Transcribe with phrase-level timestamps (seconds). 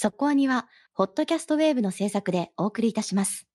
[0.00, 3.48] そこアニは、ホットキャストウェーブの制作でお送りいたします。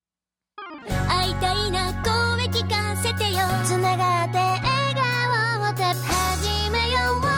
[1.08, 3.38] 会いたいな声聞かせてよ。
[3.64, 4.62] つながって笑
[4.94, 7.30] 顔を始めようさ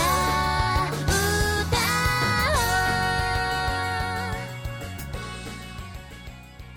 [0.00, 0.90] あ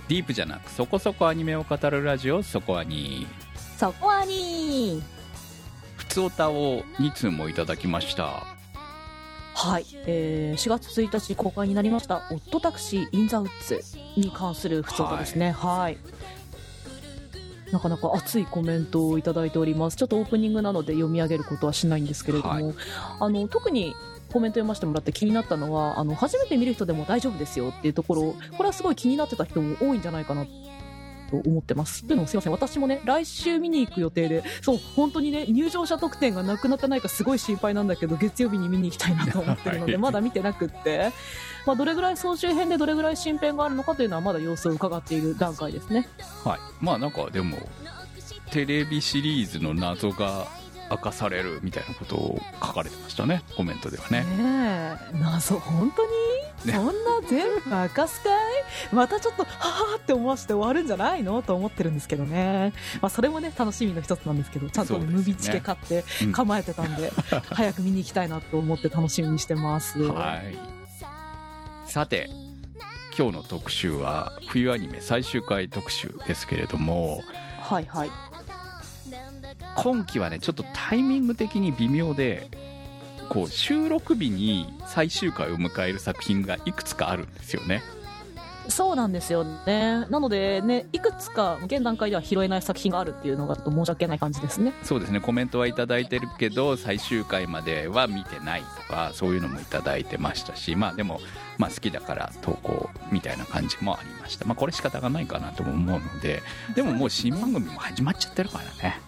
[0.07, 3.25] ディープじゃなくそこそこアニメを語るラジオそこアニ
[3.79, 5.01] そこアニ
[5.97, 8.62] ふつおたを2通もいただきました
[9.55, 13.81] はい、えー、4月1日公開になりました「オットタクシー・イン・ザ・ウッズ」
[14.17, 15.51] に関する不相談ですね。
[15.51, 15.97] はい。
[17.71, 19.97] なかなか熱いコメントをいただいております。
[19.97, 22.75] ちょっとオープニングなので読み上げることはしないんですけれども、はい。
[23.19, 23.95] あの特に
[24.33, 30.47] コメント読ませてもらって気になったのはあの初めて見る人でも大丈夫ですよっていうところこれはすごい気になってた人も多いんじゃないかな
[31.41, 32.05] と思ってます。
[32.05, 41.11] というのもすいません、私もね、来週見に行く予定で、そう、本当にね、入場者特典がなくなってないかすごい心配なんだけど、月曜日に見に行きたいなと思ってるので、はいまだ見てなくって、
[41.65, 46.07] まあ、どれぐらい総集編でどれぐらい新編があるのかというのはまだ様子を伺っている段階ですね。
[46.43, 47.57] はいまあなんかでも
[48.51, 50.47] テレビシリーズの謎が
[50.91, 53.41] 明かされるみたいなことを書かれてましたね。
[53.55, 54.21] コメントではね。
[54.21, 56.11] ねえ、謎、本当に、
[56.65, 56.73] ね。
[56.73, 56.93] そんな
[57.27, 58.95] 全部明かすかい？
[58.95, 61.41] またちょっと、はぁーって思わせて終わるんじゃないの？
[61.41, 62.73] と思ってるんですけどね。
[63.01, 66.31] まあ、それもね、楽しみの一つなんですけど、ちゃんと、ムビチケ買ってうん。
[66.31, 67.11] 構えてたんで、
[67.51, 69.99] 早く見に行きたいなと思って楽しみにしてます。
[70.01, 70.57] はい。
[71.89, 72.29] さて
[73.15, 77.21] 今日の特集は冬アニメ最終回特集ですけれども
[77.61, 78.09] はいはい。
[79.75, 82.49] 今期はねちょっとタイミング的に微妙で
[83.29, 87.81] こう収録日に最終回を迎える作品がいくつかあるんですよね
[88.69, 90.05] そうなんですよね。
[90.09, 94.73] なのでね、いくつか現段階では拾えない作品があるっていうのがちょっと申し訳ない感じですね。
[94.83, 101.19] そうですねコメントはいただいてるけど最終回までは見てないとかそういうのもいただいてましたしまあでも、
[101.57, 106.41] まあ、好きだから投稿みたいな感じもありましたまあこれ仕方がないかなとも思うので
[106.75, 108.99] でももう新番組も始まっちゃってるからね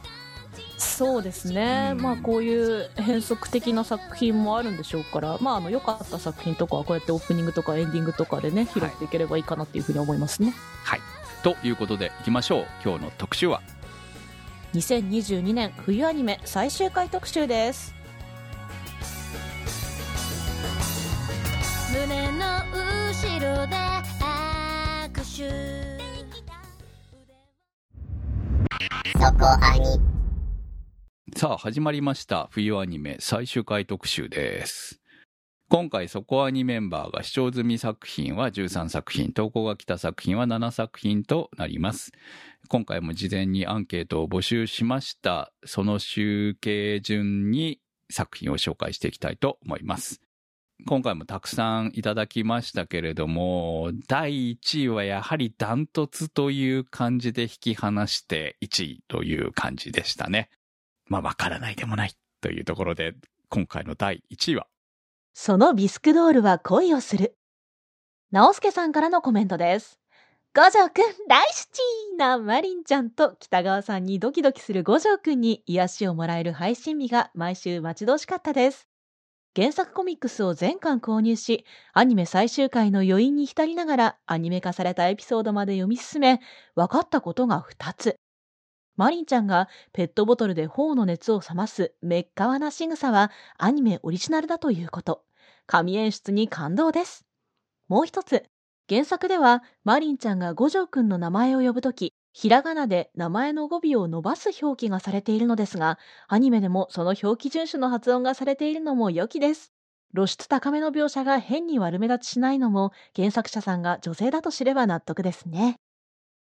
[0.77, 2.01] そうですね、うん。
[2.01, 10.53] まあこういう変則的な作品もあるんでしょうから、まああの良かった作品とかはこうやってオープニングとかエンディングとかでね、拾っていければいいかなっていうふうに思いますね。
[10.83, 11.01] はい。
[11.43, 12.65] ということでいきましょう。
[12.83, 13.61] 今日の特集は
[14.73, 17.93] ？2022年冬アニメ最終回特集です。
[21.91, 22.45] 胸の
[23.09, 23.75] 後ろで
[25.13, 25.95] 握手。
[29.17, 30.14] そこアニ
[31.37, 32.47] さあ始まりました。
[32.51, 35.01] 冬アニメ最終回特集です。
[35.67, 42.13] 今回そこアニメンバーが視聴済み作品は13作品投稿が来た作品は7作品となります。
[42.69, 45.51] 今回も事前にアンケートを募集しました。
[45.65, 50.21] その集計順に作品を紹介していきたいと思います。
[50.87, 60.49] 今回もたくさんいただきましたけれども第1位はやはりダントツという感じで引き離して1位という感じでしたね。
[61.07, 63.13] まあ、わからないでもないというところで、
[63.49, 64.67] 今回の第1位は、
[65.33, 67.35] そのビスクドールは恋をする。
[68.31, 69.99] 直輔さんからのコメントです。
[70.55, 71.53] 五条くん大好
[72.13, 78.87] きなマリンちゃんと北川さんにドキドキする五条くんに癒しをもらえる配信日が毎週待ち遠しかったです。
[79.55, 86.41] 原作コミックスを全巻購入し、アニメ最終回の余韻に浸りながらアニメ化されたエピソードまで読み進め、
[86.75, 88.17] 分かったことが2つ。
[88.97, 95.23] マリンちゃんがペットボトルで頬の熱を冷ますめっかわな仕草はアニメオリジナルだということ。
[95.67, 97.25] 神演出に感動です。
[97.87, 98.43] もう一つ、
[98.87, 109.71] 原作ではマリンちゃんが五条くんの名前を呼ぶとき、ひらがなで名前の語尾を伸ばす表記がされているのですが、アニメでもその表記順守の発音がされているのも良きです。
[110.13, 115.75] 露出高めの描写が変に悪目立ちしないのも原作者さんが女性だと知れば納得ですね。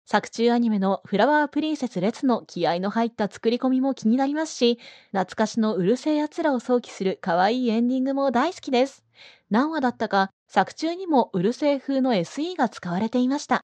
[0.05, 4.77] 作中アニメのフラワープリンセス列の気合の入った作り込みも気になりますし、
[5.11, 9.03] 懐かしのうるせえ奴らを想起する可愛いエンディングも大好きです。
[9.49, 13.61] 何話だったか、作中にもうるせえ風の SE が使われていました。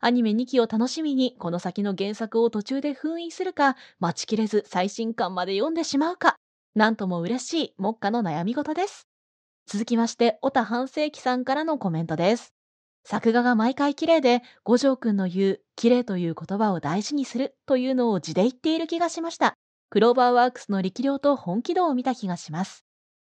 [0.00, 6.36] アニメ2期を楽しみに、この先の原作を途中で封印するか、待ちきれず最新刊まで読んでしまうか、
[6.74, 9.06] なんとも嬉しい目下の悩み事です。
[9.66, 12.54] 続きまして、小田半世紀さんからのコメントです。
[13.04, 19.54] 作画が毎回綺麗で、五条くんの言う、綺麗という言葉を大事にするというのを字で言っている気がしました。
[19.90, 22.84] クローバーワークスの力量と本気度を見た気がします。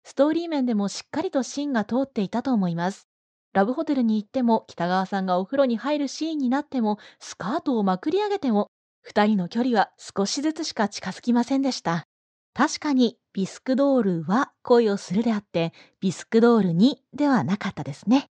[0.05, 3.09] ストーリー面でもしっかりと芯が通っていたと思います。
[3.55, 8.69] ラブホテルに行っても、北川さんがお風呂に入るシーンになっても、スカートをまくり上げても、
[9.01, 12.07] 二人の距離は少しずつしか近づきませんでした。
[12.53, 18.29] 確かにビスクドールは恋をするであって、ビスクドールにではなかったですね。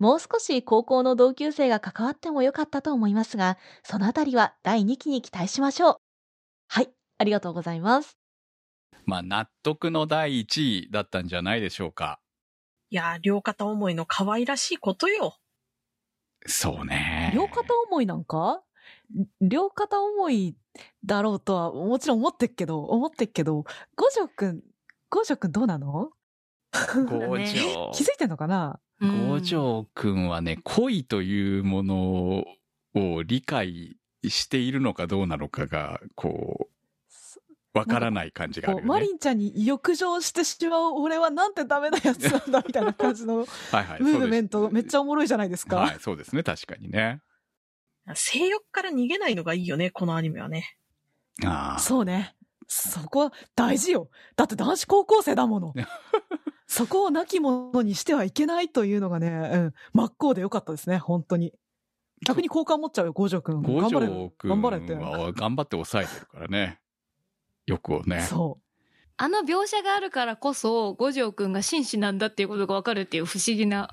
[0.00, 5.96] もう少し高校の同級生が関わってもよかったと思いますが、そのあたりは第2期に期待しましょう。
[6.68, 6.88] はい、
[7.18, 8.16] ありがとうございます。
[9.04, 12.18] まあ、納得の第1位だったんじゃないでしょうか。
[12.88, 15.36] いやー、両片思いの可愛らしいことよ。
[16.46, 17.30] そうね。
[17.34, 18.62] 両片思いなんか？
[19.42, 20.56] 両片思い
[21.04, 23.64] だろうとはもちろん思ってっけど、思ってっけど、
[23.96, 24.62] 五条くん、
[25.10, 26.10] 五条くんどうなの？
[26.72, 27.90] 五条。
[27.94, 28.80] 気づいてんのかな？
[29.00, 32.44] 五条くんはね、恋というもの
[32.94, 33.96] を理解
[34.28, 38.88] しているのかどうなのかが、こう、わからない感じがあるよね。
[38.88, 44.02] こうマリンちゃんに欲情してしまう俺はなんてダメなやつなんだみたいな感じの はいはい。
[44.02, 45.76] ムーブメントめっちゃゃおもろいじゃないですか。
[45.76, 46.42] はい、そうですね。
[46.42, 47.20] 確かにね。
[48.14, 50.76] 性欲から逃げないのがいいよね、このアニメはね。
[51.44, 51.78] ああ。
[51.78, 52.34] そうね。
[52.66, 54.10] そこは大事よ。
[54.36, 55.74] だって男子高校生だもの。
[56.70, 61.52] そこを亡き者にしてはいけないというのがね、うん、真っ向でよかったですね、本当に。
[62.24, 63.60] 逆に好感持っちゃうよ、五条くん。
[63.60, 64.94] 五頑張れ条くん頑張れって。
[64.94, 66.80] は頑張って抑えてるからね。
[67.66, 68.20] 欲をね。
[68.20, 68.60] そ
[69.16, 73.90] あの描写があるからこそ、五条くんが紳士なんだっていうことがわかるっていう不思議な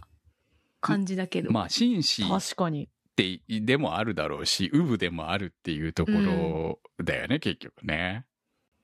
[0.80, 1.52] 感じだけど。
[1.52, 2.30] まあ、紳士う。
[2.30, 2.84] 確かに。
[2.84, 8.28] ってでもあるだろうし、ウブでもあるっていうところだよね、結局ね。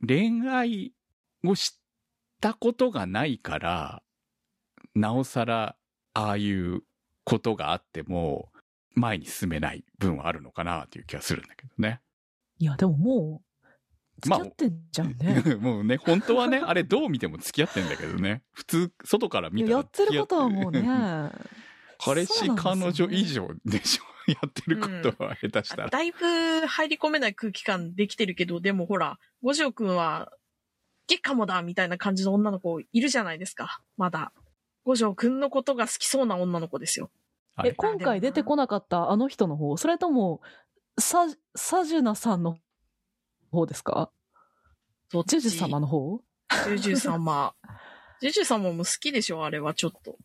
[0.02, 0.94] 恋愛
[1.46, 1.80] をし
[2.44, 4.04] たことがないから、
[4.96, 5.78] なおさら、
[6.14, 6.82] ああいう
[7.24, 8.50] ことがあっても、
[8.96, 12.02] 前に進めない分はあるのかなっていう気がするんだけどね。
[12.60, 15.56] いや、でももう、付き合ってんじゃんね。
[15.56, 18.44] もうね、本当はね、あれどう見ても付き合ってんだけどね。
[18.52, 20.82] 普通、外から見たらいややってることはもうね。
[21.98, 24.32] 彼氏、そうなん彼女以上でしょ？
[24.32, 25.90] やってることは下手したら。
[25.90, 30.30] だいぶ入り込めない空気感できてるけど、でもほら、五条くんは、
[31.08, 33.82] ゲかもだみたいな感じの女の子いるじゃないですか。
[33.98, 34.32] まだ。
[34.86, 37.10] 五条くんのことが好きそうな女の子ですよ。
[37.56, 40.42] はいえ、今回出てこなかったあの人の方それとも、
[41.00, 42.58] サ、サジュナさんの
[43.52, 44.12] 方ですか？
[45.10, 46.22] ジュジュ様の方？
[46.66, 47.54] ジュジュ様。
[48.22, 50.18] ジュジュ様も好きでしょあれはちょっと。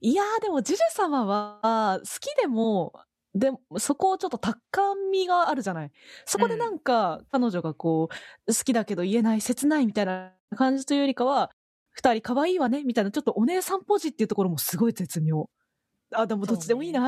[0.00, 2.92] いやーでもジュジュ様は好きでも、
[3.34, 5.90] でも、そこをちょっと高みがあるじゃない。
[6.24, 8.08] そこでなんか、彼女がこ
[8.46, 11.50] う、好きだけど言えない、切ないみたいな感じというよりかは、
[11.90, 15.48] 二人可愛いわねみたいな、ちょっとお姉さんポジっていうところもすごい絶妙。
[16.12, 17.02] あ、でもどっちでもいいな。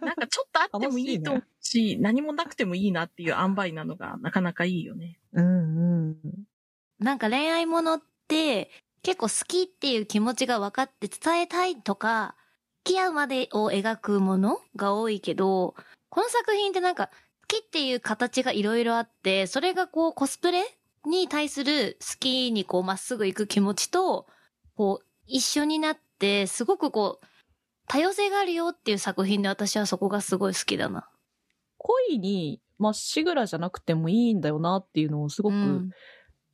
[0.00, 5.18] なんかちょっとあってもいいと思うし、何もなくてもいいなっていう塩梅なのがなかなかいいよね。
[5.32, 6.16] うんうん。
[6.98, 8.70] なんか恋愛ものって
[9.02, 12.41] 結構好きっていう気持ちが分かって伝えたいとか、付
[12.84, 15.74] き合うまでを描くものが多いけど、
[16.08, 17.12] この作品ってなんか好
[17.48, 20.64] きっていう形がいろいろあって、それがこうコスプレ
[21.06, 24.26] に対する好きにこうまっすぐ行く気持ちと、
[24.76, 27.26] こう一緒になって、すごくこう
[27.88, 31.08] 多様性があるよっていう作品で私はそこがすごい好きだな。
[31.78, 35.90] 恋にまっしぐらじゃなくてもいいんだよなっていうのをすごくうん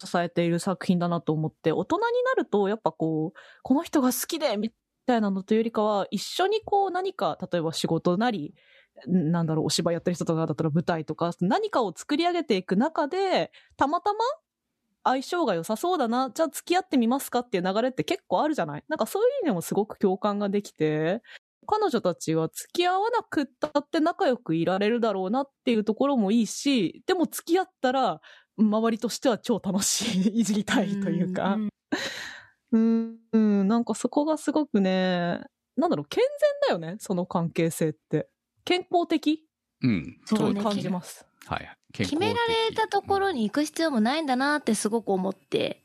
[0.05, 4.73] 支えている作品だなと思って、大人になるとやっぱこう、この人が好きでみ
[5.09, 8.55] たいなのというよりかは、一緒にこう何か、例えば仕事なり、
[9.07, 14.19] なんだろう、お芝居やってる人とかだったら舞台とか、何かを作り上げていく中で、たまたま
[15.05, 18.85] 相性が良さそうだな、じゃあ付き合ってみますかっていう流れって結構あるじゃない？
[18.89, 21.23] なんかそういう意味でもすごく共感ができて、
[21.67, 28.21] 彼女たちは付き合わなくったって仲良くいられるだろうなっていうところもいいし、でも付き合ったら、
[28.59, 31.57] 周りとしては超楽しい、いじりたいというか。
[32.73, 35.41] うん、うん、なんかそこがすごくね、
[35.77, 36.23] なんだろう、健
[36.63, 38.29] 全だよね、その関係性って。
[38.65, 39.47] 健康的？
[39.83, 40.21] うん。
[40.27, 41.25] そう感じます。
[41.47, 41.75] はい。
[41.93, 42.35] 決めら
[42.69, 45.85] れたところに行く必要もないんだなってすごく思って、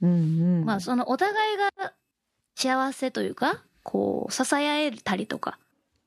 [0.00, 0.64] うんうん。
[0.64, 1.94] まあそのお互いが
[2.54, 5.58] 幸せというか、こう支え合えたりとか、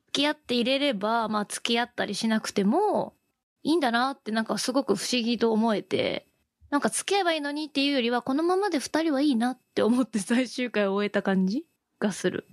[0.08, 3.16] 付き合っていれれば、まあ付き合ったりしなくても
[3.64, 6.27] いいんだなってなんかすごく不思議と思えて、
[6.70, 11.66] なんか付き合えばいいのにっていうよりは、このままで二人はいいなって思って最終回を終えた感じ
[12.00, 12.46] がする。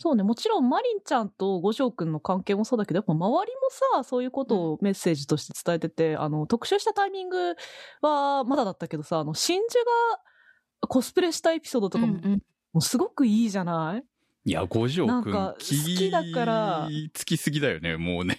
[0.00, 3.60] そうね、もちろんマリンちゃんと五条くんの関係もそうだけど、やっぱ周りも
[3.96, 7.56] さ、そういうことをメッセージとして伝えてて、あの、特集したタイミング
[8.00, 12.42] はまだだったけどさ、あの、真珠がコスプレしたエピソードとかも、うんうん。
[12.72, 14.04] もうすごくいいじゃない？
[14.44, 16.88] いや、五条くん、なんか好きだから。
[17.12, 18.38] つきすぎだよね、もうね。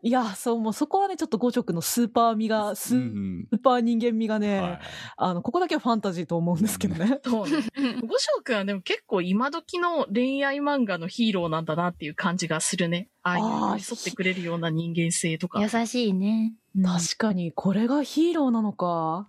[0.00, 4.80] いや、そう、もうそこはね、ちょっと五条くんのスーパー味が、スうーんパー人間味がね、はい
[5.16, 7.20] あの、ここだけはファンタジーと思うんですけどね。
[7.24, 7.64] そうね。
[8.06, 13.08] 五条くんはでも結構今時の恋愛漫画のヒーローなんだなっていう感じがするね。
[13.22, 15.60] ああいうあー寄り添ってくれるような人間性とか。
[15.60, 16.54] 優しいね。
[16.76, 19.28] うん確かに、これがヒーローなのか。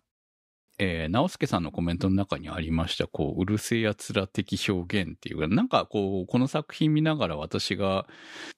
[0.80, 8.08] えー、直輔さんのコメントの中にありました、こう、うるせえ奴ら的表現っていうか、なんかこう、この作品見ながら私が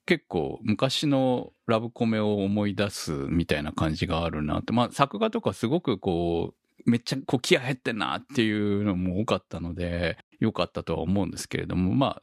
[0.06, 6.54] 結構昔のラブコメを思い出すみたいな感じがあるなって、まあ作画とかすごくこ
[6.86, 12.22] う、めっちゃこう気合入ってんなっていうのも多かったので、良かったとは思うんですけれども、まあ、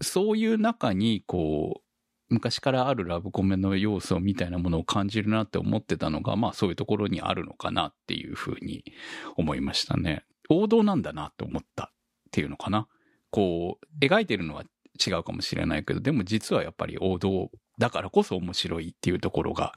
[0.00, 1.89] そういう中にこう、
[2.30, 8.84] 昔からあるラブコメの要素みたいなものを感じるなって思ってたのが、まあそういうところにあるのかなっていうふうに
[9.36, 10.24] 思いましたね。
[10.48, 11.88] 王道なんだなって思ったっ
[12.30, 12.86] ていうのかな。
[13.30, 14.64] こう、描いてるのは
[15.04, 19.74] 違うかもしれないけど、でも実はやっぱり王道だからこそ面白いっていうところが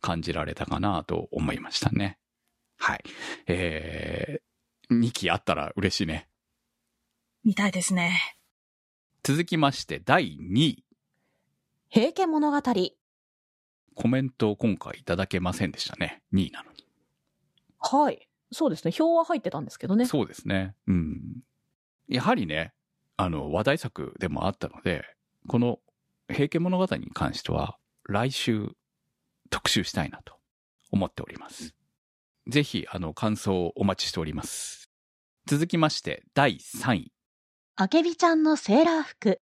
[0.00, 2.18] 感じられたかなと思いましたね。
[2.78, 3.04] はい。
[3.48, 6.28] えー、2期あったら嬉しいね。
[7.44, 8.36] 見たいですね。
[9.22, 10.84] 続きまして第2位。
[11.90, 12.60] 平家物語。
[13.94, 16.22] コメントを今回いただけませんでしたね。
[16.34, 16.84] 2位なのに。
[17.78, 18.28] はい。
[18.52, 18.92] そうですね。
[18.98, 20.04] 表は入ってたんですけどね。
[20.04, 20.74] そうですね。
[20.86, 21.42] うん。
[22.06, 22.74] やはりね、
[23.16, 25.02] あの、話題作でもあったので、
[25.46, 25.78] この
[26.28, 28.70] 平家物語に関しては、来週
[29.48, 30.34] 特集したいなと
[30.92, 31.74] 思っております。
[32.48, 34.90] ぜひ、あの、感想をお待ちしております。
[35.46, 37.12] 続きまして、第3位。
[37.76, 39.40] あけびちゃんのセーラー服。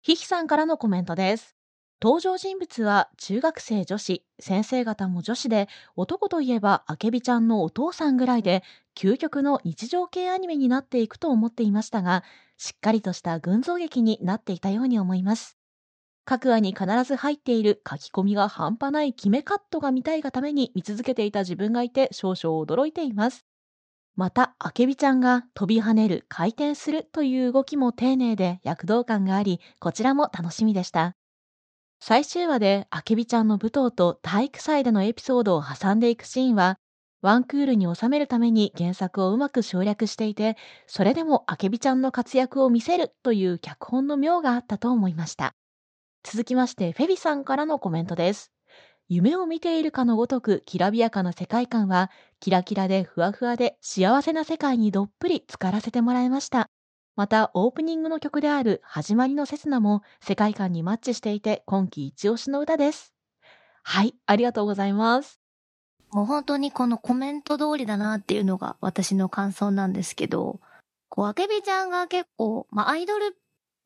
[0.00, 1.56] ひひさんからのコメントです。
[2.02, 8.64] 登場人物は中学生女子、先生方も女子で、男といえばあけびちゃんのお父さんぐらいで、
[8.96, 12.24] 究極の日常系アニメになっていくと思っていましたが、
[12.58, 15.56] しっかりとした群像劇になっていたように思います。
[16.24, 23.46] 各話に必ず入っている書き込みが半端ない決めカットが見たいがために見続けていた自分がいて少々驚いています。
[24.16, 31.14] また、あけびちゃんが飛び跳ねる、回転するという動きも丁寧で躍動感があり、こちらも楽しみでした。
[32.04, 36.80] 最終話であけびちゃんの舞踏と体育祭でのエピソードを挟んでいくシーンは、
[37.20, 40.56] ワンクールに収めるために原作をうまく省略していて、
[40.88, 45.54] それでもあけびちゃんの活躍を見せるという脚本の妙があったと思いました。
[46.24, 48.50] 続きまして、フェビさんからのコメントです。
[49.08, 56.71] 夢を見ているかのごとくきらびやかな世界観は、キラキラでふわふわで幸せな世界にどっぷり浸からせてもらいました。
[57.14, 63.12] また、オープニングの曲である始まりのセスナも世界観にマッチしていて今季一押しの歌です。
[63.82, 65.38] はい、ありがとうございます。
[66.10, 70.60] もう本当にこのコメント通りだなっていうのが私の感想なんですけど、
[71.10, 73.28] こう、あけびちゃんが結構、まあ、アイドルっ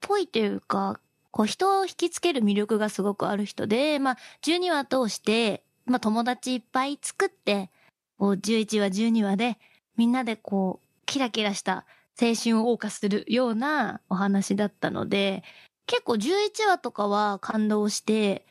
[0.01, 1.01] ぽいというか、
[1.33, 7.71] こう、人を引きつける魅力がすごくある人で、まあ、12話通して、まあ、友達いっぱい作って、
[8.19, 9.59] こう、11話、12話で、
[9.97, 11.85] みんなでこう、キラキラした
[12.21, 15.45] 青春を謳歌するようなお話だったので、
[15.87, 18.47] 結構11話とかは感動して、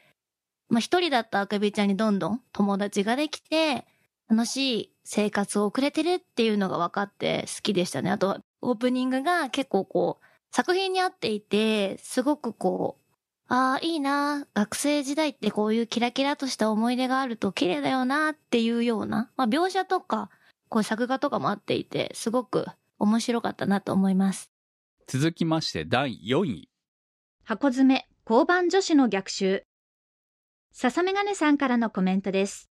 [0.69, 3.85] まあ、一人だったあかびちゃんにどんどん友達ができて、
[4.29, 8.09] 楽しい生活を送れてるっていうのが分かって好きでしたね。
[8.09, 13.05] あと、オープニングが結構こう、作品に合っていて、すごくこう、
[13.47, 20.29] ああ、いいな学生時代ってこういうキラキラとした思い出があると綺麗だよなっていうような、まあ、描写とか、
[20.69, 22.65] こう作画とかもあっていて、すごく
[22.99, 24.51] 面白かったなと思います。
[25.07, 26.69] 続きまして、第4位。
[27.43, 29.63] 箱詰め、交番女子の逆襲。
[30.71, 32.69] 笹メガネさんからのコメントです。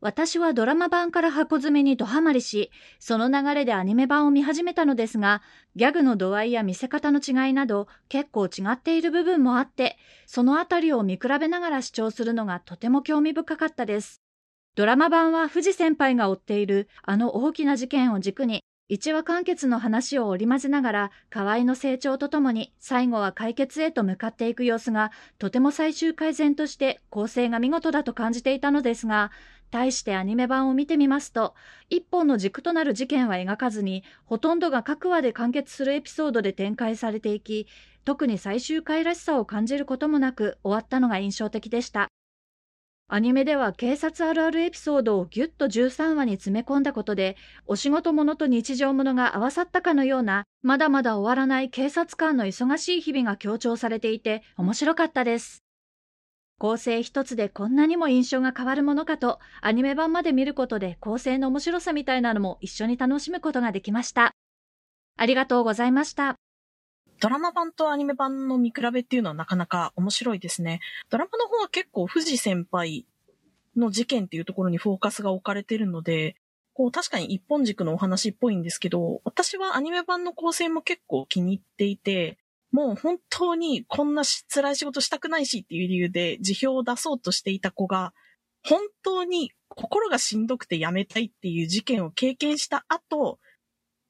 [0.00, 5.42] 私はドラマ版から箱詰めにドハマりし、その流れでアニメ版を見始めたのですが、
[5.74, 14.22] ギャグの度合いや見せ方の違いなど結構違っている部分もあって、そのあたりを見比べながら視聴するのがとても興味深かったです。
[14.74, 29.32] ドラマ版は藤先輩が追っているあの大きな事件を軸に、一話完結の話を織り交ぜながら、河合の成長とともに最後は解決へと向かっていく様子が、とても最終改善として構成が見事だと感じていたのですが、
[29.72, 31.54] 対してアニメ版を見てみますと、
[31.90, 37.66] 一本の軸となる事件は描かずに、ほとんどが各話で完結するエピソードで展開されていき、
[38.04, 42.08] 特に最終回らしさを感じることもなく終わったのが印象的でした。
[43.08, 47.36] アニメでは警察あるあるエピソードをぎゅっと13話に詰め込んだことで、
[47.66, 55.62] お仕事ものと日常ものが合わさったかのような、まだまだ終わらない警察官の忙しい日々が強調されていて、面白かったです。
[56.58, 64.32] 構成一つでこんなにも印象が変わるものかと、アニメ版まで見ることで構成の面白さみたいなのも一緒に楽しむことができました。
[65.16, 66.34] ありがとうございました。
[67.20, 70.80] ドラマ版とアニメ版の見比べっていうのはなかなか面白いですね。
[71.10, 73.06] ドラマの方は結構藤先輩
[73.76, 76.36] の事件っていうところにフォーカスが置かれてるので、
[76.74, 82.36] こう確かに一本軸のお話っぽいんですけど、私はアニメ版の構成も結構気に入っていて、
[82.70, 88.12] もう本当にこんな辛い仕事したくないしっていう理由で辞表を出そうとしていた子が、
[88.62, 93.38] 本当に心がしんどくて辞めたいっていう事件を経験した後、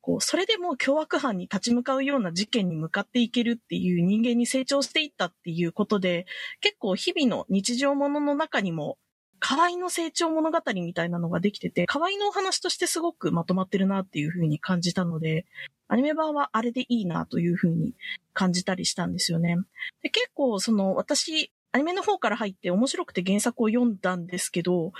[0.07, 6.27] こう、それでも凶悪犯に立ち向かうような事件に向かっていけるっていう人間に成長していったっていうことで、
[6.61, 8.99] 結構日々の日常ものの中にも、
[9.41, 15.45] 河合の成長物語みたいなのができてて、河合のお話としてすごくまとまってるなっていう風に感じたので、
[15.89, 17.97] アニメ版はあれでいいなという風に
[18.33, 19.57] 感じたりしたんですよね。
[20.03, 24.93] で結構その私、アニメの方から入って面白くて原作を読んだんですけど、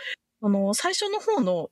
[0.43, 1.71] あの、最初の方の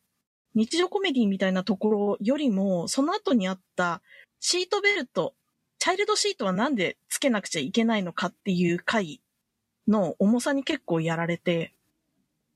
[0.55, 4.03] 日常コメディみたいなところよりも、その後にあった
[4.41, 5.35] シートベルト、
[5.79, 9.21] チャイルドシートはなんでつけなくちゃいけないのかっていう回
[9.89, 11.75] の重さに結構やられて、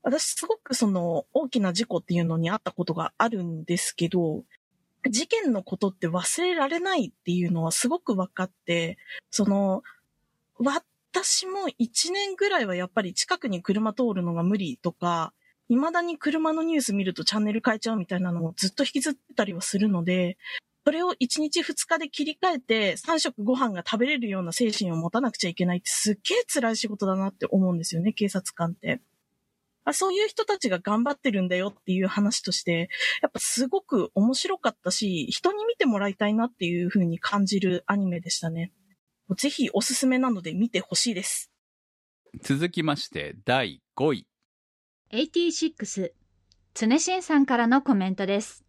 [0.01, 4.43] 私すごくその大きな事故っていうのにあったことがあるんですけど、
[5.09, 8.97] 事件のことって忘れられないっていうのはすごく分かって、
[9.29, 9.83] その、
[10.57, 15.33] 私も1年ぐらいはやっぱり近くに車通るのが無理とか、
[15.69, 20.37] 未だに車のニュース見るとチャンネル変えちゃうみたいなのをずっと引きずってたりはするので、
[20.83, 28.99] それを1日2日で切り替えて3食ご飯が食べれるような精神を持たなくちゃいけないってすっげえ辛い仕事だなって思うんですよね、警察官って。
[29.85, 32.89] あそういう人たちが頑張ってるんだよっていう話として、
[33.21, 38.71] やっぱすごく面白かったし、人に見てもらいたいなっていう風に感じるアニメでしたね。
[39.37, 41.51] ぜひおすすめなので見てほしいです。
[42.41, 44.27] 続きまして、第5位。
[45.11, 46.11] 86
[46.75, 48.63] 常新さんからのコメントです。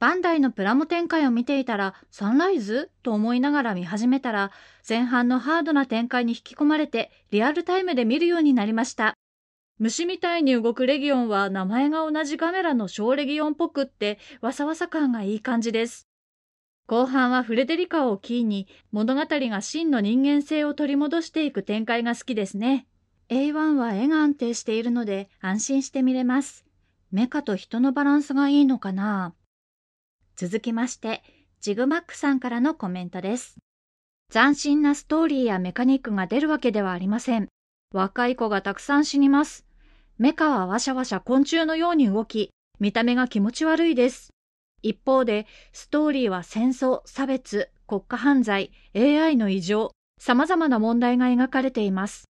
[0.00, 2.90] バンダイのプラモ展開を見ていたらサンライズ？
[3.04, 4.50] と思いながら見始めたら
[4.88, 9.14] 前半のハードな展開に引き込まれてリアルタイムで見るようになりました。
[9.78, 16.08] 虫みたいに動くレギオンは名前が同じカメラの小レギオンっぽくってわさわさ感がいい感じです。
[16.88, 22.88] 後半はフレデリカをキーに物語が真の人間性を取り戻していく展開が好きですね。
[23.30, 26.64] A1 は絵が安定しているので安心して見れます。
[27.10, 29.34] メカと人のバランスがいいのかな
[30.36, 31.22] 続きまして、
[31.60, 33.56] ジグマックさんからのコメントです。
[34.32, 37.48] 斬新なストーリーやメカニックが出るわけではありません。
[37.92, 39.64] 若い子がたくさん死にます。
[40.18, 44.34] メカはわしゃわしゃ昆虫のように動き、見た目が気持ち悪いです。
[44.82, 52.24] 一方で、ストーリーは戦争、差別、国家犯罪、AI の異常、様々な問題が描かれています。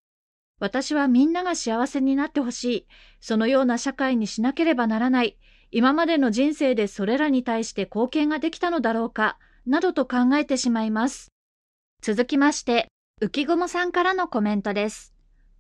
[0.61, 2.87] 私はみんなが幸せになってほしい。
[3.21, 5.39] そのような社会にしなければならない。
[5.71, 9.39] 今までの人生でそれらに対して貢献ができたのだろうか。
[9.67, 11.33] などと考えてしまいます。
[12.03, 12.89] 続きまして、
[13.23, 15.15] 浮雲さんからのコメントです。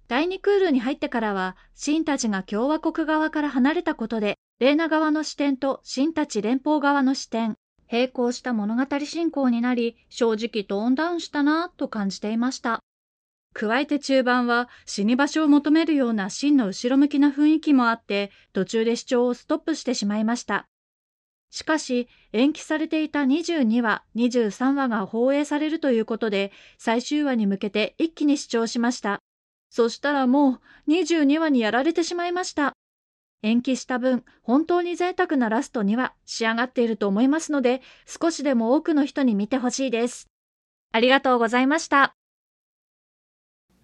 [0.08, 7.56] 第2クールに入ってからは、シンたちが共和国側から離れたことで、レーナ側の視点とシンたち連邦側の視点、
[7.90, 12.80] 並行した物語進行になり、正直トーンダウンしたなぁと感じていました。
[13.54, 20.66] 加えて中盤は死に場所を求めるような真の後ろ向きな雰囲気もあって途中で視聴をストップしてしまいました。
[21.50, 29.20] しかし延期されていた22話、23話が放映されるということで最終話に向けて一気に視聴しました。
[29.70, 32.72] そしたらもう22話にやられてしまいました。
[33.42, 40.28] 延期した分、本当に贅沢なラストには仕上がっていると思いますので、少しでも多くの人に見てほしいです。
[40.92, 42.14] ありがとうございました。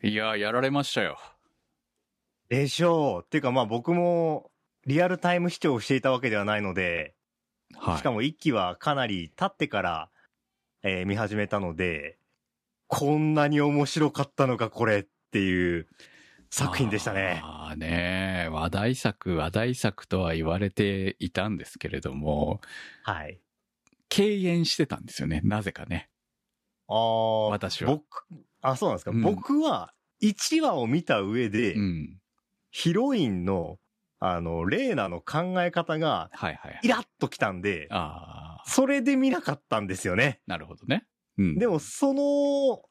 [0.03, 1.19] いやー、やられましたよ。
[2.49, 3.23] でしょう。
[3.25, 4.51] っていうかまあ僕も
[4.87, 7.15] リアルタイム視聴していたわけではないので、
[7.75, 7.99] はい。
[7.99, 10.11] しかも一期はかなり経ってから、
[10.83, 12.19] えー見始めたので、
[12.87, 15.87] こんなに面白かったのかこれっていう
[16.51, 17.41] 作品でしたね。
[17.45, 22.63] ああね話題作、話題作とは言われていたんですけれども、
[23.05, 23.39] はい。
[24.09, 25.43] 敬遠してたんですよね。
[25.45, 26.09] なぜかね。
[26.89, 28.27] ああ、私は僕、
[28.63, 29.11] あ、そうなんですか？
[29.11, 29.93] うん僕は
[30.23, 32.17] 1話を見た上で、うん。
[32.71, 33.79] ヒロインの、
[34.19, 36.81] あの、レーナの考え方が、はいはい。
[36.83, 40.41] イラッときたんで、ああ、それで見なかったんですよね。
[40.47, 41.07] なるほどね。
[41.39, 41.59] うん。
[41.59, 42.83] でも、その、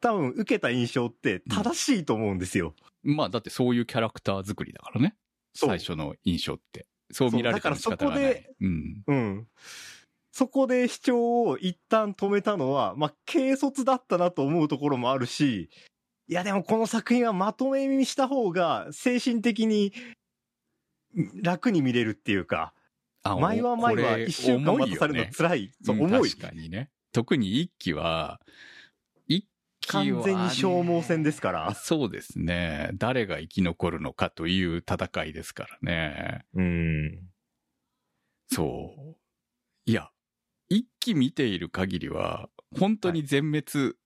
[0.00, 2.74] 多分受けた印象って正しいと思うんですよ。
[3.02, 5.16] まあ、だってそういうキャラクター作りだからね。
[5.54, 6.86] 最初の印象って。
[7.10, 8.22] そう見られても仕方がない。
[8.22, 9.02] だからそこうん。
[9.06, 9.48] うん。
[10.36, 15.70] そこで視聴を一旦止めたのは、まあ、軽率だったなと思うところもあるし、
[16.26, 19.92] いやでもこの作品はまとめ見した方が精神的に
[21.40, 22.74] 楽に見れるっていうか、
[23.22, 25.70] あ毎話毎話一週間待たされるの辛い。
[25.84, 26.30] そう、うん重い。
[26.32, 26.90] 確かにね。
[27.12, 28.40] 特に一期は、
[29.28, 29.46] 一
[29.82, 31.74] 期は、ね、完全に消耗戦ですから。
[31.74, 32.90] そうですね。
[32.94, 36.44] 誰が生き残るのかという戦いですからね。
[36.54, 37.20] うん。
[38.50, 39.16] そう。
[39.86, 40.10] いや、
[40.68, 42.48] 一期見ている限りは、
[42.78, 43.96] 本当に全滅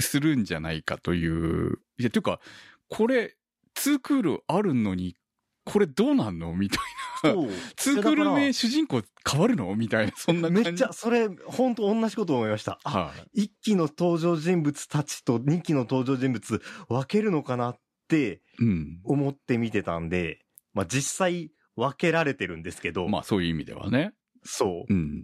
[0.00, 1.78] するんじゃないかという。
[1.98, 2.40] い、や、というか、
[2.88, 3.36] これ、
[3.74, 5.16] ツークールあるのに、
[5.64, 6.54] これどうなんの？
[6.54, 7.48] みたいな。
[7.76, 9.74] ツークールだから目主人公変わるの？
[9.76, 10.70] みたいな、そんな感じ。
[10.70, 12.78] めっちゃ、それ、本当同じこと思いました。
[12.84, 13.42] あ、はい。
[13.44, 17.78] 一期の登場人物たちと二期の登場人物分けるのかなっ
[18.08, 19.00] てうん。
[19.04, 20.40] 思って見てたんで、
[20.72, 24.14] まあ実際分けられてるんですけど、まあそういう意味ではね。
[24.44, 24.92] そう。
[24.92, 25.22] うん。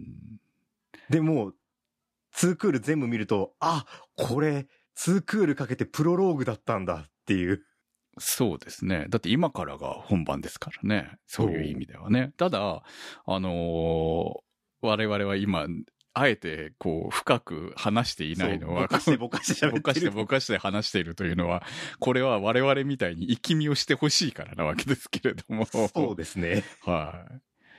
[1.09, 1.53] でも、
[2.31, 7.63] ツークール全部見ると、あ、これ、ツークールかけてプロローグだったんだっていう。
[8.17, 9.07] そうですね。
[9.09, 11.17] だって今からが本番ですからね。
[11.27, 12.33] そういう意味ではね。
[12.37, 12.83] ただ、
[13.25, 14.45] あのー
[14.81, 15.65] 我々は今、
[16.13, 21.63] あえてこう深く話していないのは、ぼかしてぼかしてぼかしてぼかして話しているというのは、
[21.99, 25.65] これは我々みたいに生き身をしてほしいからなわけですけれども。
[25.65, 26.63] そうですね。
[26.83, 27.25] は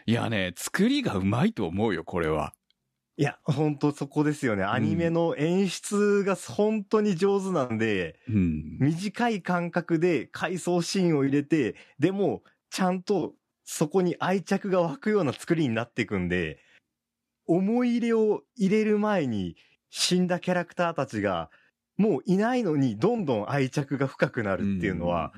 [0.06, 0.10] い。
[0.12, 2.52] いやね、作りがうまいと思うよ、これは。
[3.18, 4.64] いや、本当そこですよね。
[4.64, 8.78] アニメの演出が本当に上手なんで、うん。
[8.78, 16.58] 短い間隔で回想シーンを入れて、でも、ちゃんとそこに愛着が湧くような作りになっていくんで、
[17.46, 19.56] 思い入れを入れる前に
[19.88, 21.50] 死んだキャラクターたちが、
[21.96, 25.32] もういないのにどんどん愛着が深くなるっていうのは、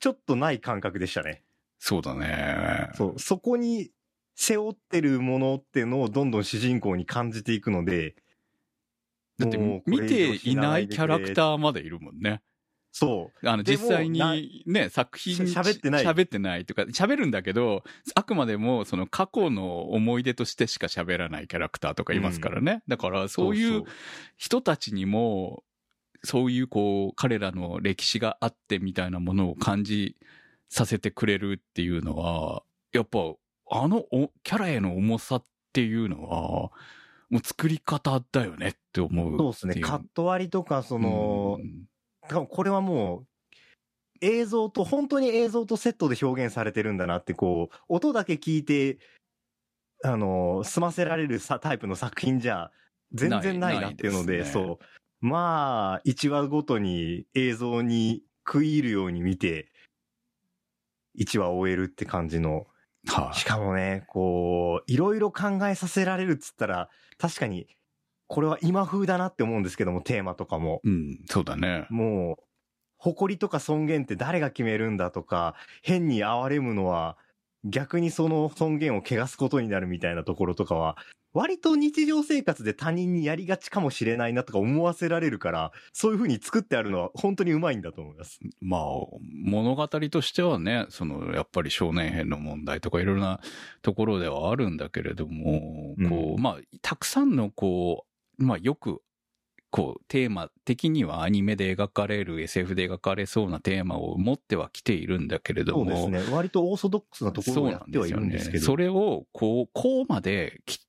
[0.00, 1.44] ちょっとない感覚でしたね。
[1.78, 2.90] そうだね。
[2.94, 3.92] そう、そこに
[4.40, 8.16] 背負ってるものっていうのをどんどん主人公に感じていくので、
[9.38, 11.34] だって見ていなないキャラクー。
[11.34, 12.40] ターまでいるもんね。
[12.90, 13.48] そう。
[13.48, 22.82] あの、実際なにね、作品し喋ってない喋ってないとか、喋るんだけど、あくまでもその過去の思い出としてしか喋らないキャラクターとかいますからね。
[22.88, 23.84] だからそういう
[24.38, 25.64] 人たちにも、
[26.24, 30.16] そういうこう、彼らの歴史があってみたいなものを感じ
[30.70, 33.18] させてくれるっていうのは、やっぱ、
[33.70, 36.70] あのおキャラへの重さっていうのは、
[37.30, 39.74] もう作り方だよねって思うそうですね。
[39.80, 41.84] カット割りとか、そのう、ん
[42.28, 43.26] 多分これはもう、
[44.20, 48.98] 映像と、本当に映像とセットで表現されてるんだなって、こう、音だけ聞いて、
[50.04, 52.70] あの、済ませられるさタイプの作品じゃ、
[53.12, 55.26] 全然ないなっていうので、ですねそう。
[55.26, 59.72] まあ、1話ごとに映像に食い入るように見て、
[61.18, 62.66] 1話終えるって感じの。
[63.06, 67.66] はいしかもね、こう、いろいろ考えさせられるっつったら、確かに、
[68.26, 70.80] これは今風だなって思うんですけども、テーマとかも。
[70.84, 71.86] うん、そうだね。
[71.90, 72.44] もう、
[72.98, 77.16] 誇りとか尊厳って誰が決めるんだとか、変に哀れむのは、
[77.64, 80.96] 逆にその尊厳を汚すことになるみたいなところとかは、
[81.32, 88.40] 割と日常生活で他人にやりがちかもしれないなとか思わせられるから、そういう風に作ってあるのは本当にうまいんだと思います。
[88.60, 88.80] まあ、
[89.44, 93.40] 物語としてはね、その、やっぱり少年編の問題とかいろいろな
[93.82, 98.06] ところではあるんだけれども、うんこう、まあ、たくさんのこ
[98.38, 99.02] う、まあよく、
[99.70, 106.34] こう、テーマ的にはアニメで描かれる、SF で描かれそうなテーマを持ってはきているんだけれどそうも、ですね。
[106.34, 108.64] 割とオーソドックスなところそうをやってはいるんですけど。
[108.64, 110.80] それを、こう、こうまでき、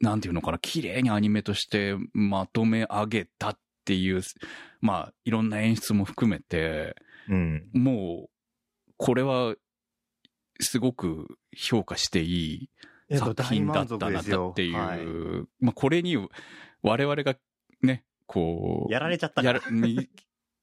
[0.00, 4.22] なんていうのかな、綺麗にアニメとしてまとめ上げたっていう、
[4.80, 6.96] まあ、いろんな演出も含めて、
[7.28, 7.68] うん。
[7.72, 8.30] もう、
[8.96, 9.54] これは、
[10.60, 12.68] すごく評価してい
[13.10, 15.00] い作品だったなっていう、はい。
[15.60, 16.16] まあ、これに、
[16.82, 17.36] 我々が
[17.82, 19.52] ね、こう、やられちゃったか。
[19.52, 19.60] ら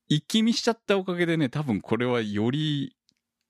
[0.08, 2.95] 一気見しちゃったおかげでね、多分これはより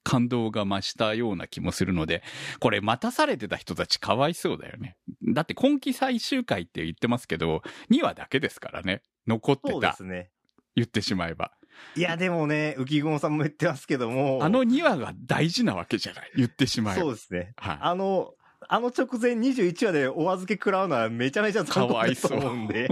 [0.05, 2.23] 感動が増したような気もするので、
[2.59, 4.95] これ待たされてた人たちかわいそうだよね。
[5.33, 9.01] だって今季最終回って言ってますけど、2話だけですからね。
[9.27, 9.93] 残ってそうでた。
[9.93, 10.29] すね。
[10.75, 11.51] 言ってしまえば。
[11.95, 14.39] いや、でもね、浮雲さんも言ってますけども。
[14.43, 16.31] あの2話が大事なわけじゃない。
[16.37, 17.01] 言ってしまえば。
[17.01, 17.53] そうですね。
[17.57, 17.77] はい。
[17.81, 18.33] あの、
[18.67, 22.37] あの直前21話でお預け食らうのはめちゃめちゃか残酷だとわいそう。
[22.37, 22.87] 思うんで。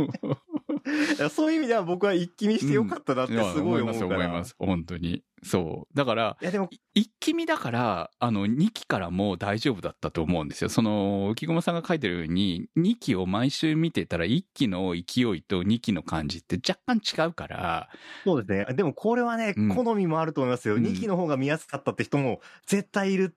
[1.17, 4.05] いやそういう意味では僕は一気見してよかったなってすごい思うから。
[4.05, 4.55] 思います、思います。
[4.59, 5.23] 本当に。
[5.43, 5.97] そう。
[5.97, 10.69] だから、いやでも、い一気見だから、あの、2期からも大丈夫だったと思うんですよ。
[10.69, 17.89] その、浮雲さんが書いてるように、2期を毎週見てたら、1期の勢いと2期の感じって若干違うから、
[18.23, 18.73] そうですね。
[18.75, 20.75] でもこれはね、うん好みもあると思いますよ。
[20.75, 23.35] うん2期の方が見やすかったって人も絶対いる。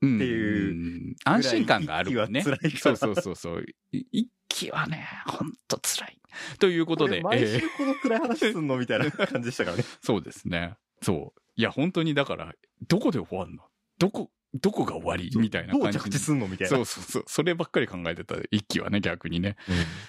[0.00, 2.42] うんっていう安心感があるもんね。
[2.42, 2.52] そ
[2.92, 3.64] うそうそうそう。
[3.90, 6.18] い一期はね、ほんと辛い。
[6.60, 8.76] ということで、毎えー週この暗い話すんの？
[8.78, 9.82] みたいな感じでしたからね。
[10.04, 10.74] そうですね。
[11.02, 11.40] そう。
[11.58, 12.54] いや、本当にだから、
[12.88, 13.64] どこで終わんの？
[13.98, 15.28] どこ、どこが終わり？
[15.36, 16.46] みたいなどう感じ着地すんの？
[16.46, 16.76] みたいな。
[16.76, 17.24] そうそうそう。
[17.26, 19.56] そればっかり考えてた、一期はね、逆にね。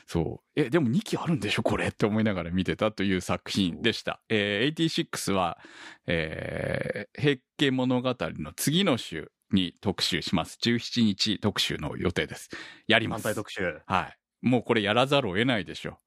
[0.06, 0.62] そう。
[0.62, 1.64] え、でも2期あるんでしょ？
[1.64, 1.88] これ？
[1.88, 4.22] って思いながら見てたという作品でした。
[4.30, 5.58] えー、86は、
[6.06, 10.60] えー、平家物語の次の週に特集します。
[10.64, 12.52] 17日特集の予定です。
[12.88, 13.24] やります。
[13.24, 13.80] 反対特集。
[13.88, 14.48] はい。
[14.48, 15.98] もうこれやらざるを得ないでしょ。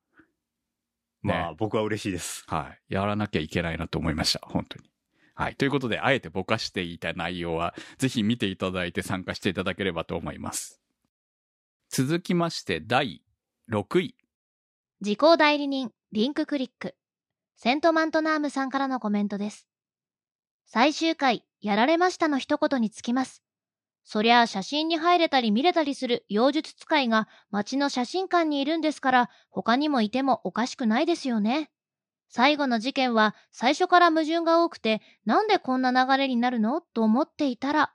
[1.24, 2.44] ねまあ僕は嬉しいです。
[2.46, 2.94] はい。
[2.94, 4.40] やらなきゃいけないなと思いました。
[4.44, 4.91] 本当に。
[5.34, 5.56] はい。
[5.56, 10.80] ということで、あえてぼかしていた内容は、ぜひ見ていただいて参加していただければと思います。
[11.88, 13.22] 続きまして、第
[13.70, 14.16] 6位。
[15.00, 16.94] 時効代理人、リンククリック。
[17.56, 19.66] セントマントナームさんからのコメントです。
[20.66, 23.42] 最終回、やられましたの一言につきます。
[24.04, 31.71] そりゃあ写真に入れたり見れたりする妖術使いが街の写真館にいるんですから、他にもいてもおかしくないですよね。
[32.34, 36.80] 最後の事件は最初から矛盾が多くて、なんでこんな流れになるの？
[36.80, 37.92] と思っていたら、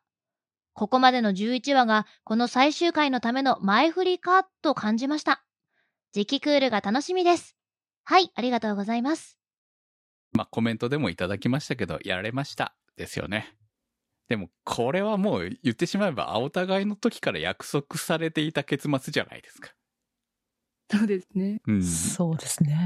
[0.74, 5.44] ここまでの11話がこの最終回のための前振りかと感じました。
[6.14, 7.58] 次期クールが楽しみです。
[8.04, 9.40] はい、ありがとうございます。
[10.34, 12.76] まあ、コメントでもいただきましたけど、やられました。
[12.96, 13.56] ですよね。
[14.30, 19.72] でも、これはもう言ってしまえば、お互いの時から約束されていた結末じゃないですか。
[20.90, 21.62] そうですね。
[21.68, 21.84] うん。
[21.84, 22.78] そうですね。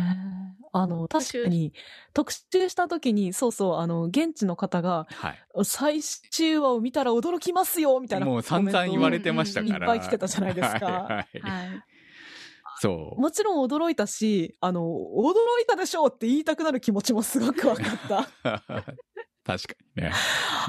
[0.73, 1.73] あの、確かに、
[2.13, 5.39] 特集した時に、そうそう、あの、現地の方が、はい。
[5.63, 8.25] 最終話を見たら驚きますよみたいな。
[8.25, 9.75] もう散々言われてましたから。
[9.75, 10.85] いっぱい来てたじゃないですか。
[10.85, 11.83] はいはいはい。
[12.79, 13.21] そう。
[13.21, 18.29] もちろん驚いたし、あの、驚いたでしょうって言いたくなる気持ちもすごく分かった。
[19.43, 20.11] 確かにね。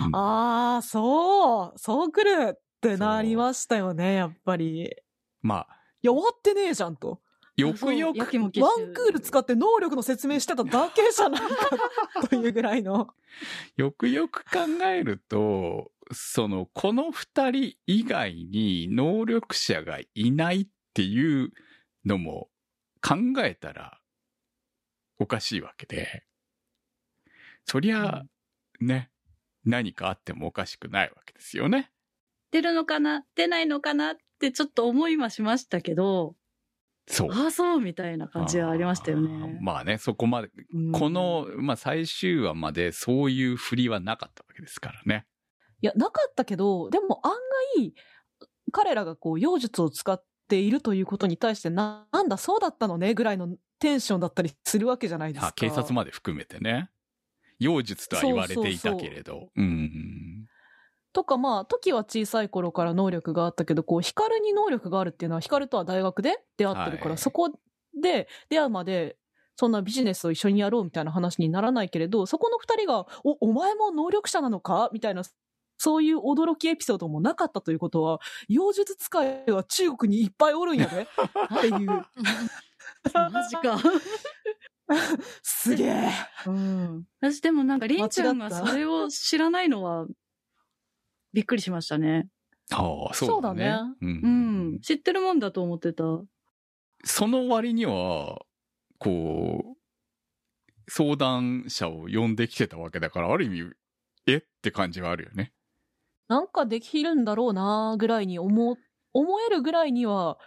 [0.06, 4.82] うんああ、そう、そう来るってなりましたよね、やっぱり。
[4.82, 4.90] い
[5.40, 7.20] まあ、や、終わってねえじゃんと。
[7.56, 13.08] よくよく、ワンクール使って能力の説明してただけじゃないかというぐらいの。
[13.76, 21.50] よくよく考えると、その、この二人以外に能力者がいないっていう
[22.06, 22.48] のも
[23.02, 24.00] 考えたら
[25.18, 26.24] おかしいわけで、
[27.66, 28.22] そりゃ、
[28.80, 29.10] ね、
[29.64, 31.92] 何かあってもおかしくないわけですよね。
[32.50, 33.24] 出るのかな？
[33.34, 34.12] 出ないのかな？
[34.12, 36.34] ってちょっと思いはしましたけど、
[37.06, 37.32] そう。
[37.32, 39.58] ああ、そうみたいな感じはありましたよね。
[39.60, 45.26] まあね、そこまで、うんこの、まあ最終話までそういう振りはなかったわけですからね。
[45.80, 47.32] いや、なかったけど、でも案
[47.76, 47.94] 外、
[48.72, 55.48] 彼らがこう、妖術を使っているということに対して、な、なんだ、そうだったのね、ぐらいのテンションだったりするわけじゃないですか。
[55.48, 56.90] あ警察まで含めてね。
[57.60, 59.48] 妖術とは言われていたけれど。
[59.56, 60.31] うん。
[61.12, 67.50] とかまあ、時は小さい頃から能力があったけど、こう、光に能力があるっていうのは、光とは大学で出会ってるから、はいそこ
[68.00, 69.16] で出会うまで、
[69.56, 75.22] そんなビジネスを一緒にやろうみたいな話にならないけれど、そこの二人が、お、お前も能力者なのかみたいな、
[75.76, 81.02] そういう驚きエピソードもなかったということは、妖術使いは中国にいっぱいおるんやで。
[81.02, 81.86] っていう。
[83.14, 83.78] マジか。
[85.42, 86.10] すげえ。
[86.46, 87.04] うん。
[87.20, 90.06] 私でもなんか、りんちゃんがそれを知らないのは、
[91.32, 92.28] びっくりしましたね。
[92.70, 93.64] ああ、そうだね。
[93.64, 94.80] そうだねううんん。
[94.80, 96.04] 知ってるもんだと思ってた。
[97.04, 98.40] その割には、
[98.98, 99.82] こう、
[100.88, 103.72] 相談者を呼んできてたわけだから、ある意味、
[104.26, 105.52] えって感じはあるよね。
[106.28, 108.76] なんかできるんだろうなぐらいに思う、
[109.12, 110.38] 思えるぐらいには、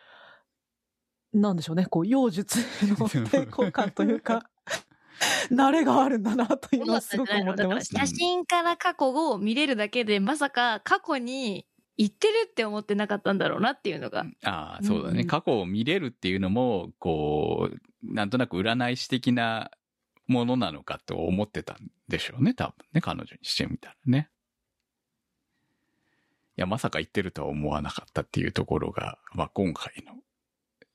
[1.34, 4.50] なんでしょうね、こう、妖術の 抵抗感というか、
[5.52, 8.06] 慣れがあるんだなというのはすごく思ってました。
[8.06, 11.66] 写真から過去を見れるだけで、まさか過去に
[11.98, 14.26] 行ってるって思ってなかったんだろうなっていうのが。
[14.44, 15.12] ああ、そうだね。
[15.12, 19.72] うんうん過去を見れるっていうのも、こう、なんとなく占い師的な
[20.28, 24.30] ものなのかと思ってたんでしょうね、多分ね、彼女にしてみたらね。
[26.58, 30.14] いや、まさか言ってるとは思わなかったっていうところが、まあ今回の、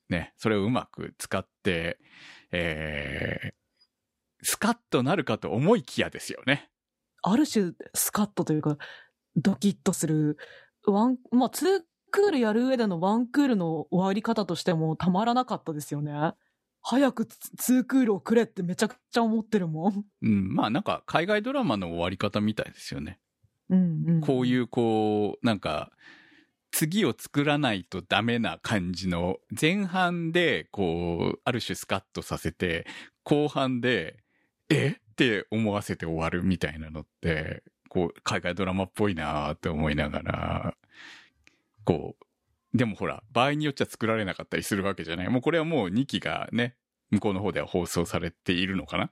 [0.09, 1.99] ね、それをうまく使って、
[2.51, 3.53] えー、
[4.43, 6.69] スカッとなるかと思いきやですよね。
[7.23, 8.77] ある種、スカッとというか、
[9.35, 10.37] ドキッとする、
[10.85, 16.33] ワン、まあ、ツークールやる上でのワンクールの終わり方としてもたまらなかったですよね。
[16.83, 20.05] 早くツツークールをくれってめちゃくちゃ思ってるもん。
[20.23, 23.19] うん、まあなんか海外ドラマの終わり方みたいですよね。
[23.69, 24.21] うんうん。
[24.21, 25.91] こういうこう、なんか、
[26.71, 32.85] 次を作らないとダメな感じの、前半でこう、ある種スカッとさせて、
[33.23, 34.17] 後半で、
[34.71, 34.87] え？
[34.89, 40.75] って思わせて終わるみたいなのって、こう、海外ドラマっぽいなーって思いながら、
[41.83, 42.15] こ
[42.73, 45.29] う、でもほら、場合によっちゃ作られなかったりするわけじゃない。
[45.29, 46.75] もうこれはもう2期がね、
[47.09, 49.11] 向こうの方では放送されているのかな？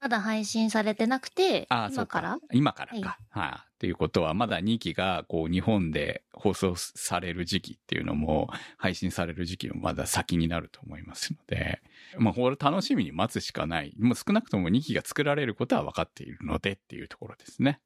[0.00, 2.38] まだ配信されてなくて、あ今から？
[2.52, 3.18] 今からはいか。
[3.30, 3.50] はい。
[3.50, 11.80] っていうことは、まだ2期が、こう、日本で放送される時期っていうのも、配信される時期もまだ先になると思いますので、
[12.16, 13.94] まあ、これ楽しみに待つしかない。
[13.98, 17.80] もう少なくとも2期が作られることは分かっているのでっていうところですね。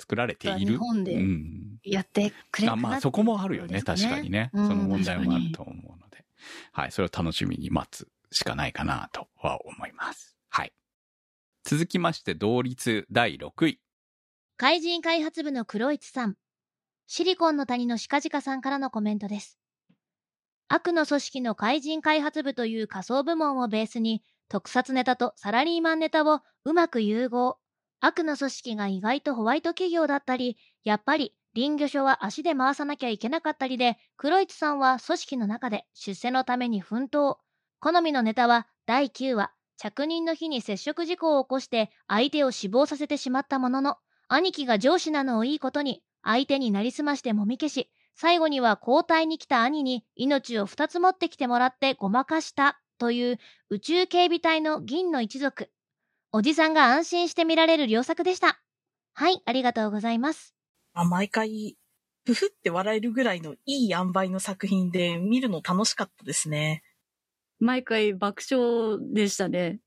[0.00, 0.72] 作られている。
[0.72, 1.78] 日本でうん。
[1.82, 3.82] やってくれるかなあまあ、そこもあるよね。
[3.82, 4.50] 確かにね。
[4.54, 6.24] そうんの問題もある確と思うので。
[6.72, 6.92] はい。
[6.92, 10.36] それを楽しみに待つしかないかなとは思います。
[10.48, 10.72] はい。
[11.70, 13.78] 続きまして、同率第6位。
[14.56, 16.34] 怪人開発部の黒市さん、
[17.06, 19.58] シリコンの谷のシカジカさんからのコメントです。
[20.68, 27.58] 悪の組織の怪人開発部という仮想部門をベースに、特撮ネタとサラリーマンネタをうまく融合。
[28.00, 37.36] 悪の組織が意外とホワイト企業だったり、やっぱり林業所は足で回さなきゃいけなかったりで、黒市さんは組織の中で出世のために奮闘。
[37.78, 53.38] 好みのネタは第9話、着任の日に接触事故を起こして相手を死亡させてしまったものの、兄貴が上司なのをいいことに、相手になりすましてもみ消し、最後には交代に来た兄に命を2つ持ってきてもらってごまかしたという
[53.70, 55.70] 宇宙警備隊の銀の一族。
[56.32, 58.60] おじさんが安心して見られる良作でした。
[59.14, 60.56] はい、ありがとうございます。
[60.92, 61.76] あ毎回、
[62.26, 66.82] ふふって笑えるぐらいのいい塩梅の作品で見るの楽しかったですね。
[67.60, 69.80] 毎回爆笑でしたね。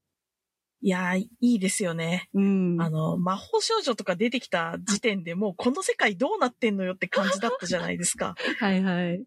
[0.84, 2.28] いやー、いいですよね。
[2.34, 2.82] うん。
[2.82, 8.34] あの、魔法少女とか出てきた時点でもうこの世界どうなってんのよって感じだったじゃないですか。
[8.60, 9.24] はいはい。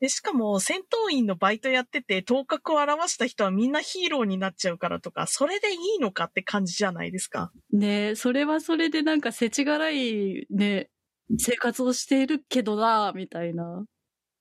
[0.00, 7.52] で、しかも戦闘員のバイトやってて頭角を現した人はみんなヒーローになっちゃうからとか、それでいいのかって感じじゃないですか。
[7.72, 10.90] ねそれはそれでなんか世知辛いね、
[11.38, 13.84] 生活をしているけどな、みたいな。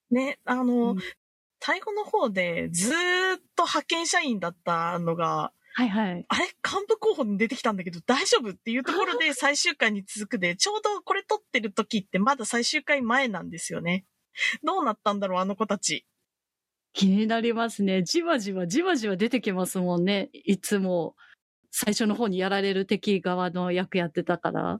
[0.10, 0.98] ね、あの、うん
[1.60, 6.26] 最後の方でずーっと派遣社員だったのが、はいはい。
[6.30, 14.06] あれ幹部候補に出てきたんだけど大丈夫っていうところで 最終回に続くで、ちょうどこれ撮ってる時ってまだ最終回前なんですよね。
[14.64, 16.06] どうなったんだろう、あの子たち。
[16.94, 18.04] 気になりますね。
[18.04, 20.30] じわじわじわじわ出てきますもんね。
[20.32, 21.18] いつも
[21.72, 24.80] 最初の方にやられる敵側の役やってたから。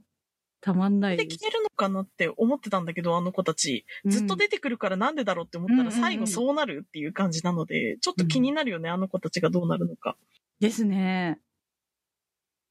[0.66, 1.48] たまんないです出てきて。
[1.48, 3.86] るのかなって思ってたんだけど、あの子たち。
[4.04, 10.16] ずっと出てくるからなんでだろうって思ったら最後そうなるっていう感じなので、ちょっと気になるよね、あの子たちがどうなるのか。
[10.58, 11.38] ですね。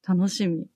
[0.05, 0.67] 楽しみ。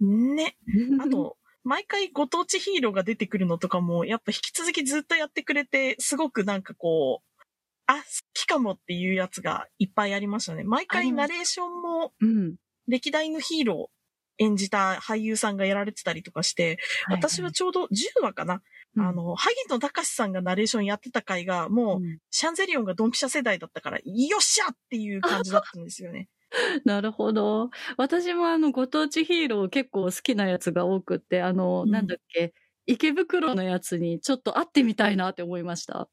[0.00, 0.56] ね。
[1.00, 7.42] あと、毎回ご当地ヒーローが出てくるのとかも、やっぱ引き続きずっとやってくれて、すごくなんかこう、
[7.86, 8.02] あ、好
[8.34, 10.64] きかもっていうやつがいっぱいありましたね。
[10.64, 12.56] 毎回ナレーションもうん。
[12.88, 13.95] 歴代のヒーロー
[14.38, 18.62] 演じた俳優さんがやられてたりとかして、私はちょうど10話かな、
[18.96, 26.28] うんあの、萩野隆さんがナレーションやってた回が、もう、うんシャンゼリオンがドンピシャ世代だったから、よっしゃっていう感じだったんですよね。
[26.84, 27.70] なるほど。
[27.96, 32.52] 私もあの、ご当地ヒーロー結構好きなやつが多くって、あの、うんなんだっけ、
[32.86, 36.08] 池袋のやつにちょっと会ってみたいなって思いました。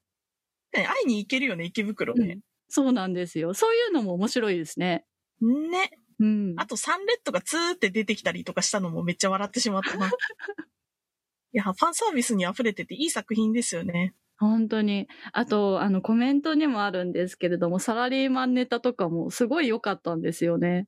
[0.73, 2.39] ね会いに行けるよね、池袋ね。
[2.69, 3.53] そうなんですよ。
[3.53, 5.05] そういうのも面白いですね。
[5.41, 5.91] ね。
[6.19, 6.53] うん。
[6.57, 10.07] あと、サンレッドがツーって出てきたりとかしたのもめっちゃ笑ってしまったな。
[11.53, 14.13] いや、ファンサービスに溢れてていい作品ですよね。
[14.37, 15.07] 本当に。
[15.31, 20.87] あと、あの、コメントにもあるんですけれども、サラリーマンネタとかもすごい良かったんですよね。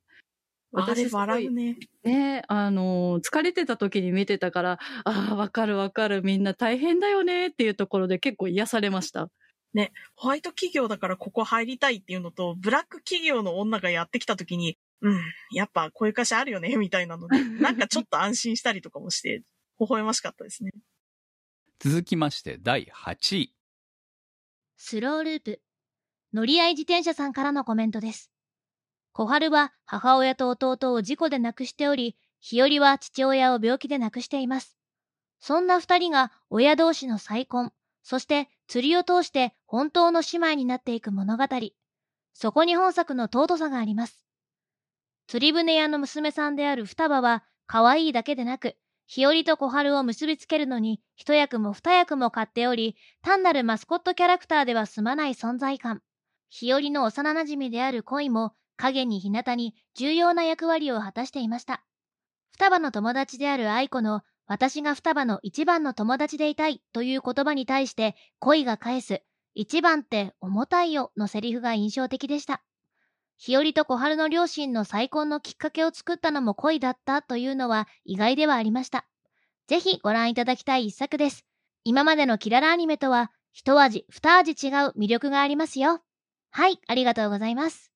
[0.74, 1.78] あれすごい笑うね。
[2.04, 9.30] ね、あの、疲れてた時に見てたから、ああ、わかるわかる、みんな大変だよねっていうところで結構癒されました。
[10.16, 15.20] ホワイト企業だからここ入りたいっていうのと、ブラック企業の女がやってきた時に、うん、
[15.52, 19.44] やっぱこういう会社あるよね、 みたいなので、 なんかちょっと安心したりとかもして、
[19.80, 20.72] 微笑ましかったですね。
[21.80, 23.56] 続きまして第8位。
[24.78, 25.62] スローループ。
[26.34, 28.32] 乗り合い自転車さんからのコメントです。
[29.14, 34.78] 小春は母親と弟を事故で亡くしており、日和は父親を病気で亡くしています。
[35.40, 37.72] そんな二人が親同士の再婚、
[38.04, 41.46] そして釣りを通して本当の姉妹になっていく物語。
[42.34, 44.25] そこに本作の尊さがあります。
[45.28, 48.76] 釣り船屋の娘さんである双葉は可愛いだけでなく、
[49.08, 56.02] 日和と小春を結びつけるのに一役も二役も買っており、単なるマスコットキャラクターでは済まない存在感。
[56.50, 61.84] 日和の幼馴染である恋も影に日向に重要な役割を果たしていました。
[62.54, 69.24] 双葉の友達である愛子の私が双葉の一番の友達でいたいという言葉に対して恋が返す
[69.56, 72.62] 一番って重たいよのセリフが印象的でした。
[73.38, 79.06] 日和と小春の両親の再婚のきっかけを作ったのも恋だったというのは意外ではありました。
[79.68, 81.46] ぜひご覧いただきたい一作です。
[81.84, 86.02] 今までのキララアニメとは一味二味違う魅力がありますよ。
[86.52, 87.92] はい、ありがとうございます。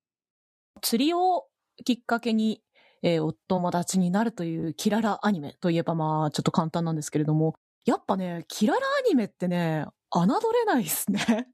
[0.81, 1.45] 釣りを
[1.85, 2.61] きっかけに、
[3.01, 11.47] えーお友達になるというキララアニメといえばまあちょっと簡単なんですけれども、やっぱね、キララアニメってね、侮れないですね。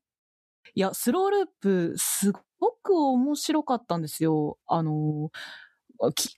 [0.74, 4.58] いや、スローループ、すごく面白かったんですよ。
[4.68, 5.30] あの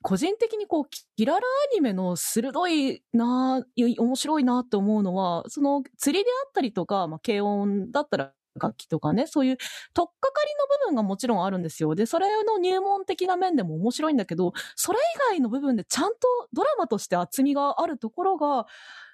[0.01, 1.41] 個人的にこう、キララア
[1.73, 9.57] ニメの鋭いな、面白いなって思うのは、その釣りであったりとか、まあ、軽音だったら楽器とかね、そういう、
[9.93, 11.95] とっかかりの部分がもちろんあるんですよ。
[11.95, 16.19] で、それの入門的な面でも面白いんだけど、それ以外の部分でちゃんと
[16.53, 18.67] ドラマとして厚みがあるところが、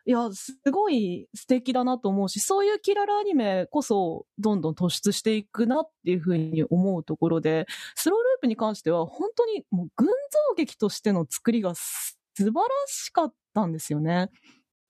[0.06, 12.54] いや、すごい素敵だなと思うし、そういうキララアニメこそ、どんどん突出していくなっていうふうに思うところで、スローループに関しては、本当にもう群像劇としての作りが素晴ら
[12.88, 14.30] しかったんですよね。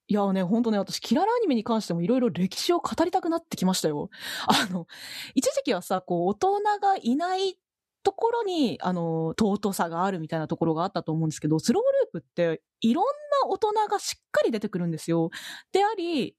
[0.07, 4.09] いやね、ほんとね、私、キララアニメに関してもいろいろ歴史を語りたくなってきましたよ。
[4.47, 4.87] あの、
[5.35, 7.57] 一時期はさ、こう、大人がいない
[8.03, 15.29] ところに、あの、尊さがあるみたいなところがあったと思うんですけど、スローループって、いろんな大人がしっかり出てくるんですよ。
[15.71, 16.35] であり、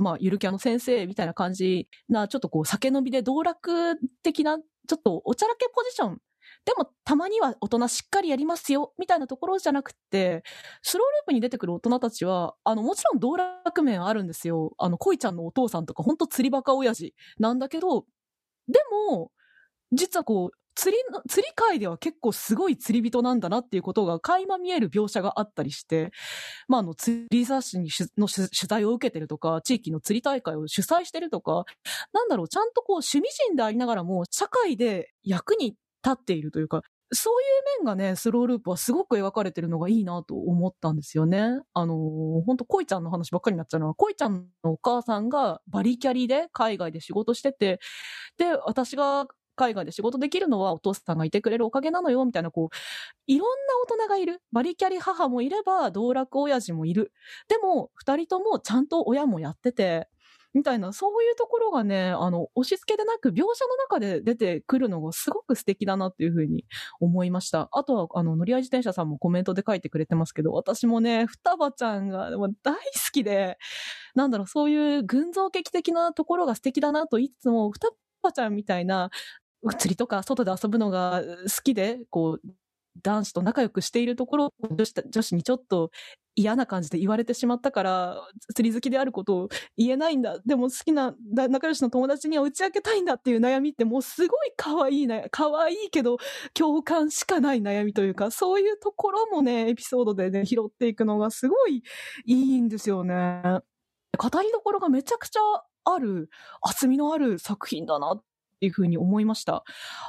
[0.00, 6.18] まあ、ゆるキャの先生みたいな感じな、ちょっとこう、酒飲みで道楽的な、ちょっとおちゃらけポジション
[6.64, 10.42] でも、たまには大人しっかりやりますよ、みたいなところじゃなくて、
[10.82, 14.72] スローループに出てくる大人たちは、あの、もちろん道楽面あるんですよ。
[14.78, 18.06] あの、恋ちゃんのお父さんとか、ほんと釣りバカ親父なんだけど、
[18.68, 19.32] でも、
[19.92, 26.10] 実はこう、釣りの、釣り界では結構すごい釣り人なんだなっていうことが垣間見える描写があったりして、
[26.68, 31.64] まあ、あの、釣り雑誌にの取材を受けてるとか、地域の釣り大会を主催してるとか、
[32.12, 35.76] なんだろう、ちゃんとこう、趣味人でありながらも、社会で役に立
[36.10, 37.44] っているというか、そうい
[37.78, 41.60] う面がね、スローループはすごく描かれてるのがいいなと思ったんですよね。
[41.72, 47.78] あのー、ほんと、恋ちゃんの話ばっかりになっちゃうのは、恋ちゃんのお母さんがバリキャリで海外で仕事してて、
[48.36, 52.76] で、私が海外で仕事できるのはお父さんがいてくれるおかげなのよ、みたいな、こう、
[53.26, 54.42] いろんな大人がいる。
[54.52, 57.12] バリキャリ母もいれば、道楽親父もいる。
[57.48, 60.08] でも、二人ともちゃんと親もやってて、
[60.54, 66.64] みたいな、そういうところがね、あの、押し付けでなく描写の中で出てくるのがすごく素敵だなっていうふうに
[67.00, 67.68] 思いました。
[67.72, 72.30] あとは、あの、乗り合い自転車さんもコメントで書いてくれてますけど、私もね、双葉ちゃんが
[72.62, 72.80] 大好
[73.12, 73.58] きで、
[74.14, 77.88] なんだろう、そういう群像劇的なところが素敵だなといつも、双
[78.22, 79.10] 葉ちゃんみたいな、
[79.72, 82.48] 釣りとか外で遊ぶのが好きで、こう、
[83.02, 85.90] 男子と仲良くしているところ女子女子にちょっと
[86.36, 90.38] 嫌な感じで言われてしまったから、釣り好きであることを言えないんだ。
[90.46, 96.18] でも好きな仲良しの友達には打ち明けたいんだっていう悩みってもうすごい可愛いな、可愛いけど
[96.54, 101.82] 共感しかない悩みというか、そういうところもね、エピソードでね、拾っていくのがすごい
[102.26, 103.42] いいんですよね。
[104.18, 105.40] 語りどころがめちゃくちゃ
[105.84, 106.30] ある、
[106.62, 108.22] 厚みのある作品だなっ
[108.64, 109.62] ていうふうに思いました。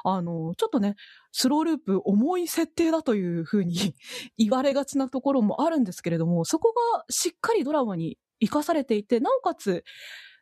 [0.03, 0.95] あの、ちょっとね、
[1.34, 3.76] スローループ重い設定だというふうに
[4.38, 9.84] 言われがちなところもあるんですけれども、そこがしっかりドラマに活かされていて、なおかつ、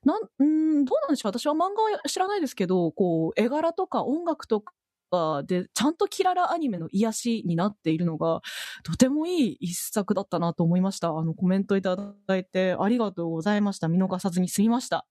[0.05, 8.41] なん、んどうなんでしょう私は漫画は知らないですけど、こう、絵柄とか音楽とかで、ちゃんとキララアニメの癒しになっているのが、
[8.83, 11.09] とてもいい一作だったなと思いました。
[11.09, 13.87] あの、コメントいただいてありがとうございました。
[13.87, 15.07] 見逃さずに済みました。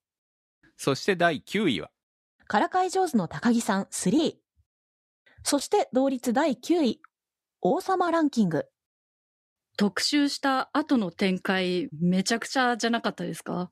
[0.76, 1.90] そして第9位は、
[2.52, 4.34] からかい上手の高木さん3。
[5.42, 7.00] そして同率第9位、
[7.62, 8.66] 王様ランキング。
[9.78, 13.70] 特集した後の展開、めちゃくちゃじゃなかったですか？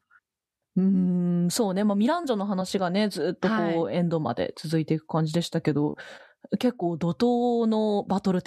[0.77, 1.85] うーん、そうね。
[1.85, 5.97] まあ、ミランジョの話がね、ずっとこう、はエンドまで続いていく感じでしたけど、
[6.59, 8.43] 結構怒涛のバトル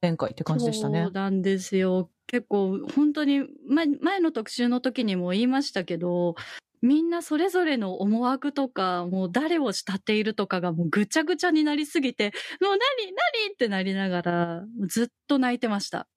[0.00, 1.12] 展開って感じでしたねそう。
[1.12, 2.10] なんですよ。
[2.26, 6.36] 結構、本当に前、前の特集の時にも言いましたけど、
[6.82, 12.78] みんなそれぞれの思惑とか、もう誰を慕っているとかがもうぐちゃぐちゃになりすぎて、もう何
[13.42, 16.08] 何ってなりながら、ずっと泣いてました。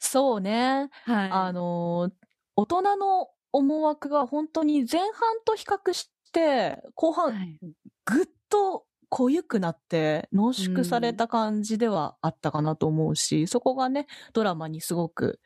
[0.00, 0.88] そうね。
[1.04, 1.30] はい。
[1.30, 2.28] あのー
[2.60, 5.12] 大人の思惑が本当に前半
[5.44, 7.56] と比較して、後半、はい
[8.04, 15.40] ぐっと濃ゆくなって濃縮された感じではあったかなと思うし、そこがね、ドラマにすごく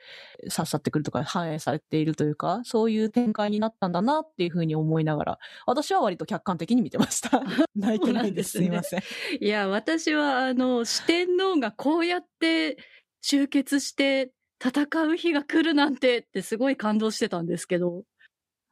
[0.55, 7.43] 刺さってくるとか反映されているというか、そういう展開になったんだなっていうふうに思いながら、私は割と客観的に見てました。
[7.77, 8.53] 泣いてないです。
[8.53, 9.03] すすいません。
[9.41, 12.79] いや、私は、あの、四天王がこうやって
[13.21, 14.33] 集結して
[14.63, 18.03] 戦う日が来るなんてってすごい感動してたんですけど。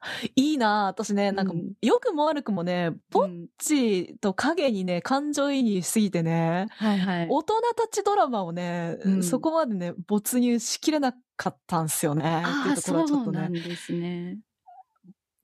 [0.34, 3.28] いいなぁ私ね、なんかうん、良くも悪くもね、ぼっ
[3.59, 7.26] ちと影にね、感情移入しすぎてね、はいはい。
[7.28, 12.42] 大人たちドラマをね、うんそこまでね、没入しきれなかったんすよね。
[12.46, 13.61] っていうところはちょっとそうなんね。
[13.61, 14.38] ですね。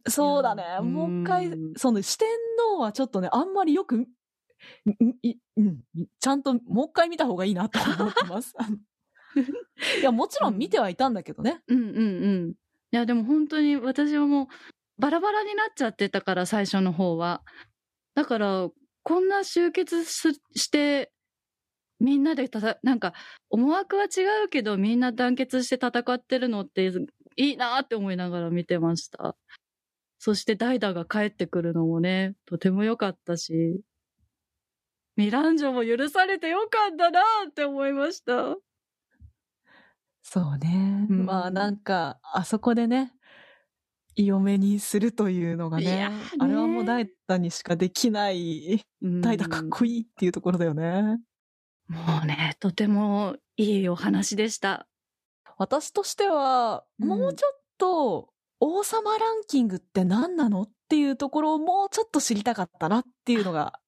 [0.08, 0.80] そうだね。
[0.80, 2.28] もう一回うん、その四天
[2.76, 4.06] 王はちょっとね、あんまりよく、
[6.20, 8.54] ちゃんともう一回見た方がいいなと思ってます。
[10.00, 11.60] いや、もちろん見てはいたんだけどね。
[11.66, 12.00] うんうんう
[12.48, 12.54] ん。
[12.92, 14.46] いや、でも本当に私はもう
[14.98, 17.42] バラバラになっちゃってたから、最初の方は。
[18.14, 18.68] だから、
[19.02, 21.12] こんな集結して、
[22.00, 23.14] みんなでたた、なんか、
[23.50, 26.90] 思惑は違うけど、みんな団結して戦ってるのって、
[27.36, 29.36] いいなって思いながら見てました。
[30.18, 33.80] そしてダイダが帰ってくるのもね、とても良かったし、
[35.16, 38.56] ミランジョも許されてよかったなって思いました。
[40.28, 41.06] そうね。
[41.08, 43.12] うんまあなんか、あそこでね、
[44.16, 46.10] 嫁にするというのがねね
[46.40, 51.20] あれはもうダイダにしかできない、ダイダかっこいいっていうところだよね。
[51.86, 54.88] もうね、とてもいいお話でした。
[55.58, 63.78] 私としては、うんもうちょっと、王様ランキングって何なのっていうところをもうちょっと知りたかったなっていうのが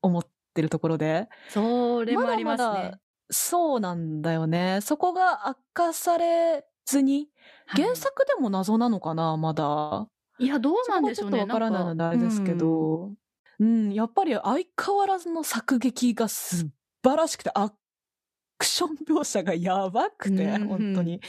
[0.00, 1.28] 思ってるところで。
[1.48, 2.68] それもありますね。
[2.68, 2.98] まだまだ
[3.30, 4.80] そうなんだよね。
[4.82, 7.28] そこが明かされずに、
[7.66, 10.08] はい原作でも謎なのかな、まだ。
[10.38, 11.40] いや、どうなんでしょうね。
[11.40, 13.12] そこがちょっとわからないのであれですけど、
[13.58, 16.70] うん、やっぱり相変わらずの作劇が素
[17.02, 17.70] 晴らしくて、ア
[18.56, 21.20] クション描写がやばくて、うん本当に。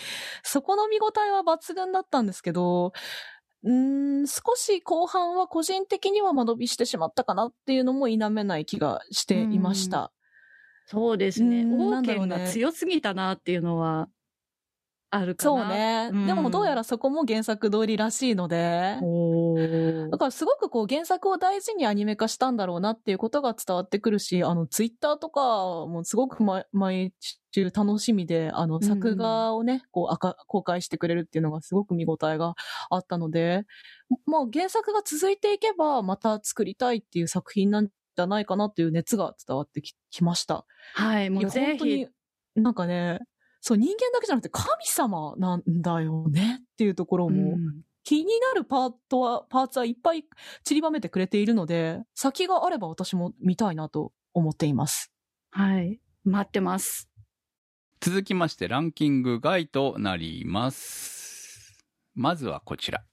[0.43, 2.93] そこの見応えは抜群だったんですけど、
[3.63, 10.13] うーん、少し後半は個人的には間延びしてしまったかなっていうのも否めない気がしていました。
[10.91, 11.61] そうですね。
[11.61, 14.09] うん王権が強すぎたなっていうのは
[15.11, 15.61] あるかな。
[15.61, 16.25] そうね、うん。
[16.25, 18.97] でもどうやらそこも原作通りらしいので、
[20.09, 25.41] だからすごくこう原作を大事にアニメ化したんだろうなっていうことが伝わってくるし、あのツイッターとか
[25.85, 27.13] もすごく毎毎
[27.51, 32.55] 週楽しみで、あの作画をね、こうあか公開してくれるっていうのがすごく見応えが
[32.89, 33.63] あったので、
[34.25, 40.65] まあ原作が続いていけばまた作りたいっていう作品なんじゃないかなっていう熱が伝わってききました。
[40.93, 42.07] はい、もいうやぜひ本当に。
[42.55, 43.19] なんかね、
[43.61, 50.23] そう人間だけじゃなくて神様なんだよねっていうところも、うん気になるパートは、パーツはいっぱい
[50.63, 55.11] 散りばめてくれているので、先があれば私も見たいなと思っています。
[55.51, 55.99] はい。
[56.23, 57.07] 待ってます。
[58.01, 61.85] 続きましてランキング外となります。
[62.15, 63.03] まずはこちら。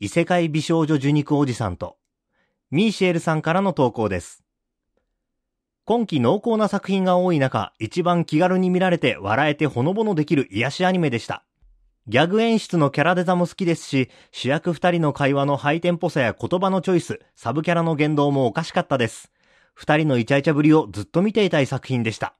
[0.00, 1.96] 異世界美少女受肉おじさんと、
[2.76, 4.44] ミーシェルさんからの投稿です。
[5.86, 11.42] 今期濃厚な作品が多い中、一番気軽に見られて笑えてほのぼのできる癒しアニメでした。
[12.06, 19.32] ギャグ演出のキャラデザも好きですし、主役二人の会話のハイテンポさや言葉のチョイス、サブキャラの言動もおかしかったです。
[19.72, 22.36] 二人のイチャイチャぶりをずっと見ていたい作品でした。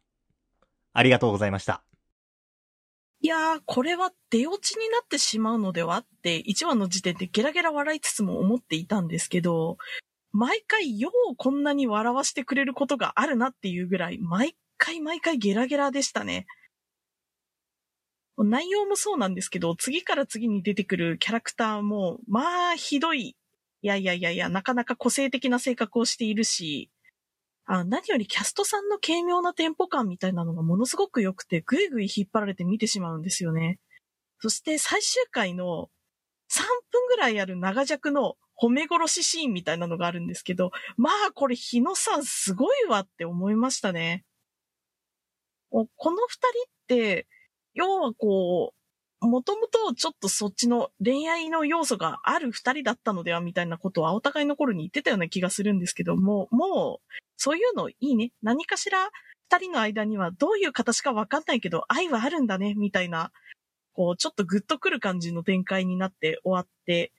[0.92, 1.82] ありがとうございました。
[3.22, 9.78] いやー、これは出落ちになってしまうのではって、1話の時点でゲラゲラ笑いつつも思っていたんですけど、
[10.36, 16.46] 毎回ようこんなに笑わしてくれることがあるなっていうぐらい、毎回毎回ゲラゲラでしたね。
[18.36, 23.34] 内容もそうなんですけど、次から次に出てくるキャラクターも、まあ、ひどい。
[23.80, 26.90] いやいやいやいや、なかなか個性的な性格をしているし、
[27.64, 33.78] あ何よりキャストさんの軽妙なテンポ感みたいなのがものすごく良くて、ぐいぐい引っ張られて見てしまうんですよね。
[34.40, 35.88] そして最終回の
[36.50, 36.60] 3
[36.90, 44.24] 分ぐらいある長尺の褒め殺しシーンみたいなのがあるんですけど、まあこれ日野さんすごいわって思いましたね。
[45.70, 47.26] この二人って、
[47.74, 48.72] 要はこ
[49.20, 58.32] う、もともとちょっとそっちの恋愛の要素がある二人だったのではみたいなことはお互いの頃に言ってたような気がするんですけども、もう、そういうのいいね。
[58.42, 59.10] 何かしら
[59.50, 63.32] 二人の間にはどういう形かわかんないけど愛はあるんだね、みたいな、
[63.92, 67.12] こう、ちょっとグッとくる感じの展開になって終わって、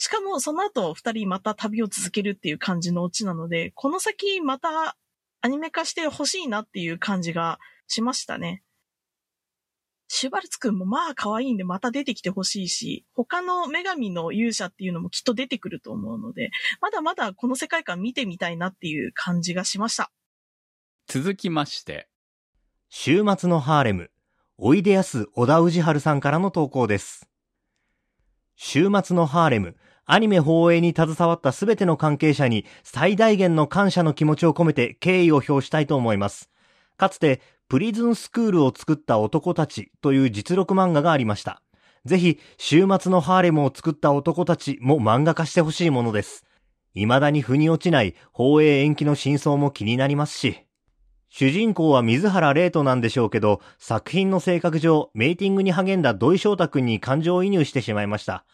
[0.00, 4.96] しかもその後二人また旅を続けるっていう感じのオチなので、この先また
[5.42, 8.62] アニメ化してほしいなっていう感じがしましたね。
[10.08, 20.10] シュバルツくんもまあ可愛いんでまた出てきてほしいし、他の女神の勇者っていうのもきっと出てくると思うので、まだまだこの世界観見てみたいなっていう感じがしました。
[21.08, 22.08] 続きまして、
[22.88, 24.10] 週末のハーレム、
[24.56, 27.28] おいでやす小田氏春さんからの投稿です。
[28.56, 29.76] 週末のハーレム、
[30.06, 36.50] アニメ放映に携わったすべての関係者に最大限の感謝の気持ちを込めて敬意を表したいと思います。
[36.96, 41.62] かつて、プリズンスクールを作った男たちという実録漫画がありました。
[42.04, 46.44] ぜひ、週末のハーレムを作った男たちも漫画化してほしいものです。
[46.94, 50.66] 未だに腑に落ちない放映延期の真相も気になりますし、
[51.28, 58.44] 主人公は水原玲斗なんでしょうけど、作品の性格上、メイティングに励んだ土井翔太くんに感情移入してしまいました。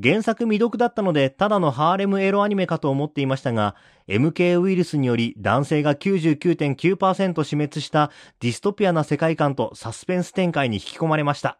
[0.00, 3.74] 原作未読だったので、ただのハーレムエロアニメかと思っていましたが、
[4.06, 11.58] MK ウイルスにより男性が99.9%死滅したディストピアな世界観とサスペンス展開に引き込まれました。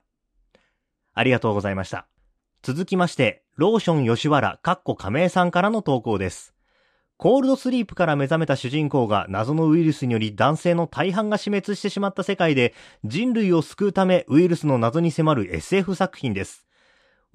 [1.15, 2.07] ありがとうございました。
[2.63, 6.55] 続きまして、ローション吉原、かっこ亀井さんからの投稿です。
[7.17, 16.68] コールドスリープから目覚めた主人公が謎のウイルスにより男性の大半が死滅してしまった世界で人類を救うためウイルスの謎に迫る SF 作品です。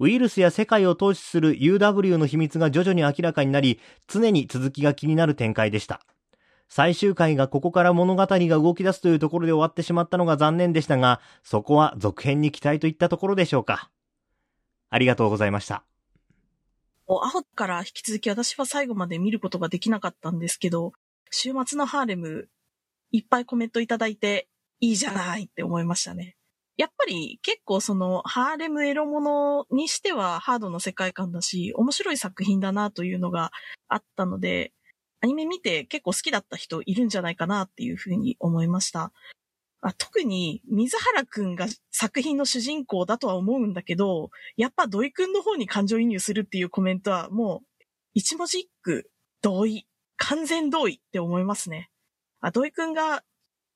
[0.00, 6.00] ウイルスや世界を統治する UW の秘密が徐々に明らかになり、常に続きが気になる展開でした。
[6.68, 13.90] 最終回がここから物語が動き出すというところで終わってしまったのが残念でしたが、そこは続編に期待といったところでしょうか。
[14.90, 15.84] ありがとうございました。
[17.06, 20.92] アホから引き続き私は最後まで見ることができなかったんですけど、
[21.30, 22.48] 週末のハーレム、
[23.12, 24.48] いっぱいコメントいただいて、
[24.80, 26.36] いいじゃないって思いましたね。
[26.76, 33.52] やっぱり結構そのハーレムエロものにしてはハードの世界観だし、面白い作品だなというのが
[33.88, 34.72] あったので、
[35.20, 39.12] アニメ見て結構好きだった人いるんじゃないかなっていうふうに思いました。
[39.80, 49.10] あ特に水原くんが作品の主人公だとは思うんだけど、やっぱ土井くんの方に感情移入するっていうコメントはもう一文字一句
[49.42, 51.90] 同意、完全同意って思いますね。
[52.40, 53.22] あ土井くんが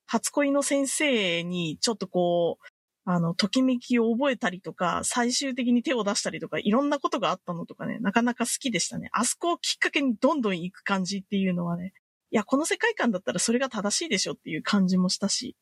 [0.07, 2.67] 初恋の先生にちょっとこう、
[3.11, 9.09] あの、ときめきを覚えたりとか、最終的に手を出したりとか、いろんなことがあったのとかね、なかなか好きでしたね。
[9.13, 11.95] あそこをきっかけにどんどん行く感じっていうのはね、
[12.31, 15.57] いや、この世界観だったらそれが正しいでしょっていう感じもしたし、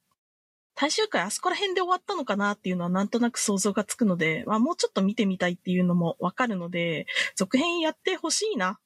[0.76, 8.80] 最終回あそこら辺で終わったのかなっていうのはなんとなく想像がつくので、まあもうちょっと見てみたいっていうのもわかるので、続編やってほしいな。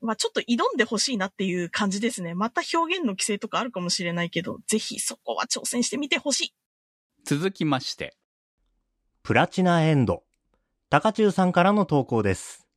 [0.00, 2.34] まあちょっと挑んでほしいなっていう感じですね。
[2.34, 6.54] また表現の規制とかあるかもしれないけど、ぜひそこは挑戦してみてほしい。
[7.26, 8.14] 続きまして、
[9.22, 10.24] プラチナエンド。
[10.90, 12.68] 高中さんからの投稿です。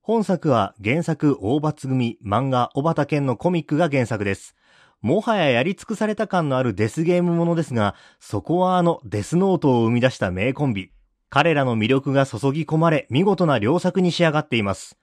[0.00, 4.54] 本作は原作大罰組漫画小畑健のコミックが原作です。
[5.00, 10.92] もはややり尽くされた感のあるデスゲームものですが、そこはあのデスノートを生み出した名コンビ。
[11.28, 14.96] 彼らの魅力が注ぎ込まれ、見事な良作に仕上がっています。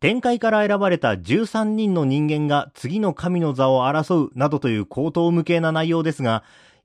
[0.00, 6.42] 展開から選ばれた13人の人間が次の神の座を争うなどという高等無形な内容ですが、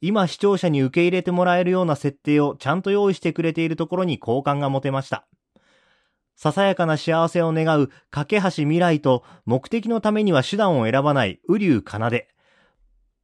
[0.07, 5.25] 今視聴者に受け入れてもらえるような設定をちゃんと用意してくれているところに好感が持てました。
[6.35, 12.27] ささやかな幸せを願う架け橋未来と目的のためには手段を選ばない雨竜奏で、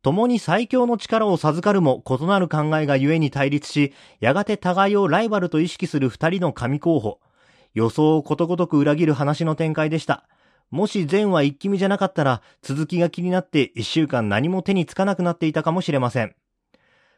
[0.02, 7.20] 共に最強の力を授かるも異なる考えがゆえに対立し、やがて互いをライバルと意識する二人の神候補。
[7.76, 10.28] 予想をことごとく裏切る話の展開でした。
[10.72, 16.34] もし前話一気見じゃなかったら、続きが気になって一週間何も手につかなくなっていたかもしれません。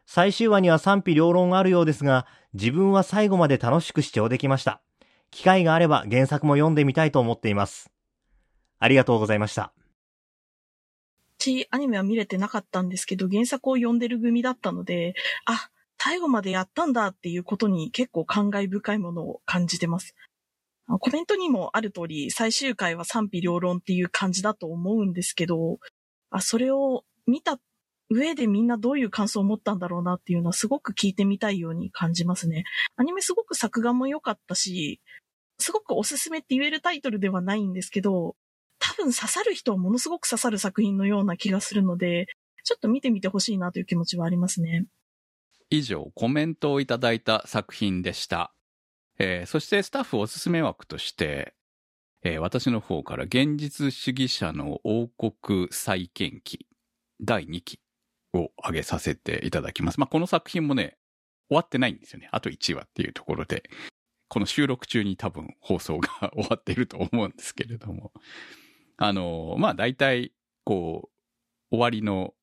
[0.05, 4.81] 最終話には賛否両論あるようですが、自分は最後まで楽しく視聴できました。
[5.31, 7.91] 機会があれば原作も読んでみたいと思っています。
[8.79, 9.73] ありがとうございました。
[11.39, 20.15] 私、アニメは見れてなかったんですけど、原作を読んでる組だったので、あ、最後までやったんだっていうことに結構感慨深いものを感じてます。
[20.87, 25.79] コメントにもある通り、最終回は賛否両論っていう感じだと思うんですけど、
[26.29, 27.57] あ、それを見た
[28.13, 32.63] 上でみんなどういう感想を持ったんだろうなっていうのはすごく聞いてみたいように感じますね。
[32.95, 35.01] アニメすごく作画も良かったし、
[35.57, 38.35] すごくおすすめって言えるタイトルではないんですけど、
[38.79, 42.27] 多分刺さる人はものすごく刺さる作品のような気がするので、
[42.63, 44.85] ちょっと見てみてほしいなという気持ちはありますね。
[45.69, 48.53] 以上、コメントをいただいた作品でした。
[49.19, 51.53] えーそしてスタッフおすすめ枠として、
[52.23, 56.67] えー私の方から現実主義者の王国再建記
[57.21, 57.79] 第2期
[58.33, 59.99] を挙げさせていただきます。
[59.99, 60.97] まあ、この作品もね、
[61.49, 62.29] 終わってないんですよね。
[62.31, 63.63] あと1話っていうところで、
[64.27, 68.11] この収録中に多分放送が 終わっていると思うんですけれども。
[68.97, 71.09] あの、まあ、大体、こ
[71.71, 72.33] う、終わりの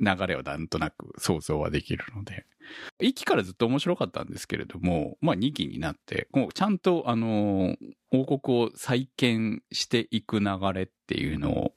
[0.00, 2.46] 流れをなんとなく想像はできるので、
[3.00, 7.76] 1期からずっと面白かったんですけれども、まあ2期になって、ちゃんとあの、
[8.10, 11.72] 王国を再建していく流れっていうの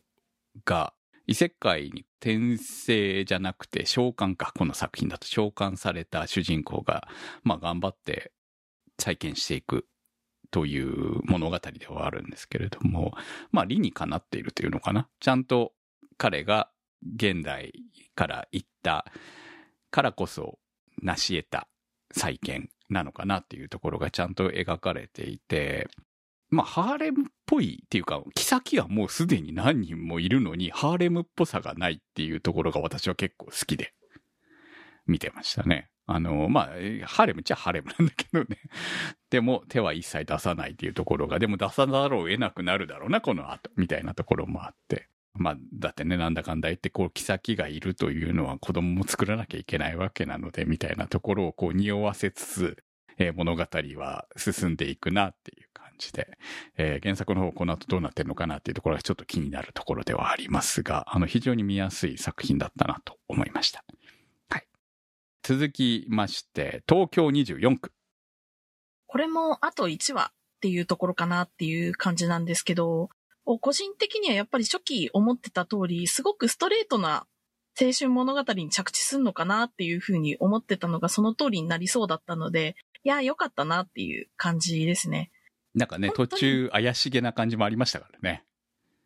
[0.66, 0.94] が、
[1.26, 7.08] 異世界に転生じゃなくて召喚か、この作品だと召喚された主人公が、
[7.44, 8.32] まあ頑張って
[9.00, 9.88] 再建していく
[10.52, 13.14] という物語ではあるんですけれども、
[13.52, 15.08] まあ理にかなっているというのかな？
[15.20, 15.74] ちゃんと
[16.18, 16.70] 彼が
[17.16, 17.74] 現代
[18.16, 19.06] から行った
[19.92, 20.60] からこそ
[21.02, 21.68] 成し得た
[22.12, 25.88] 再建なのかなっていうところがちゃんと描かれていて、
[26.54, 33.94] まあ、ハーレムっぽいっていうか、妃はもうすでに何人もいるのに、ハーレムっぽさがないっていうところが私は結構好きで
[35.08, 35.90] 見てましたね。
[36.06, 36.66] あの、まあ、
[37.06, 38.58] ハーレムっちゃハーレムなんだけどね。
[39.32, 45.08] でも、手は一切出さないっていうところが、でも出さざるを得なくなるだろうな、この後、みたいなところもあって。
[45.34, 52.84] まあ、だってね、なんだかんだ言って、こう、妃がいるというのは子供も作らなきゃいけないわけなので、みたいなところをこう、匂わせつつ、
[53.18, 53.66] えー物語
[53.98, 56.38] は進んでいくなっていうじで、
[56.78, 63.84] えー原作の方この後どうなってるのかなっていうところがちょっと気になるところではありますが、あの、非常に見やすい作品だったなと思いました。
[64.50, 64.68] はい。
[65.44, 67.92] 続きまして、東京24区。
[69.08, 73.10] これもあと1話っていうところかなっていう感じなんですけど、
[73.46, 77.28] 個人的にはやっぱり初期思ってた通り、すごくストレートな
[77.80, 85.32] 青春物語に着地するのかなっていうふうに思ってたのがその通りになりそうだったので、いや、良かったなっていう感じですね。
[85.76, 88.44] なんかね、途中怪しげな感じもありましたからね。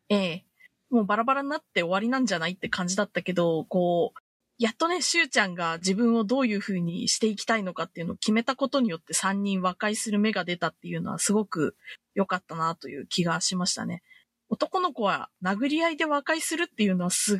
[0.08, 0.44] ええ。
[0.90, 4.20] もうバラバラになって終わりなんじゃないって感じだったけど、こう、
[4.58, 11.76] やっとね、しゅうちゃんが自分をどういう風にしていきたいのかっていうのを決めたことによって3人和解する目が出たっていうのはすごく
[12.14, 14.02] 良かったなという気がしましたね。
[14.48, 17.38] 男の子は殴り合いで和解するっていうのはすっ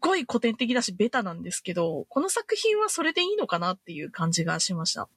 [0.00, 5.08] ごい古典的だしベタなんですけど、この作品はそれでいいのかなっていう感じがしました。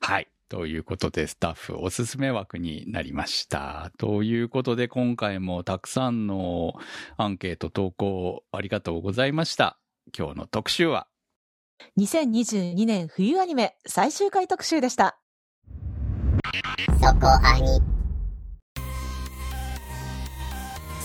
[0.00, 0.28] はい。
[0.48, 3.90] ということで、スタッフおすすめ枠になりました。
[3.98, 6.74] ということで、今回もたくさんの
[7.16, 9.78] アンケート投稿ありがとうございました。
[10.16, 11.08] 今日の特集は、
[11.98, 15.18] 2022年冬アニメ最終回特集でした。
[17.00, 17.80] そこアニ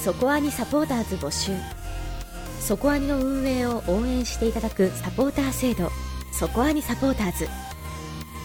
[0.03, 1.51] そこアニサポーターズ募集
[2.59, 5.89] そこアニの運営を応援していただくサポーター制度
[6.31, 7.47] そこアニサポーターズ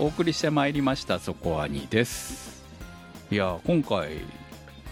[0.00, 2.62] お送りしてまいりました、そこアニです。
[3.32, 4.18] いや、今回、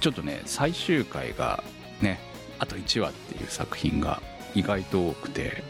[0.01, 1.63] ちょっとね、最終回が
[2.01, 2.19] ね、
[2.59, 4.21] あと1話っていう作品が
[4.57, 5.63] 意外と多くて、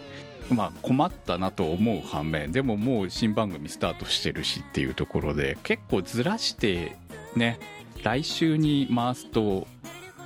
[0.49, 6.97] まあ困ったなと思う反面、でももう新番組スタートしてるしっていうところで、結構ずらして
[7.35, 7.59] ね、
[8.03, 9.67] 来週に回すと、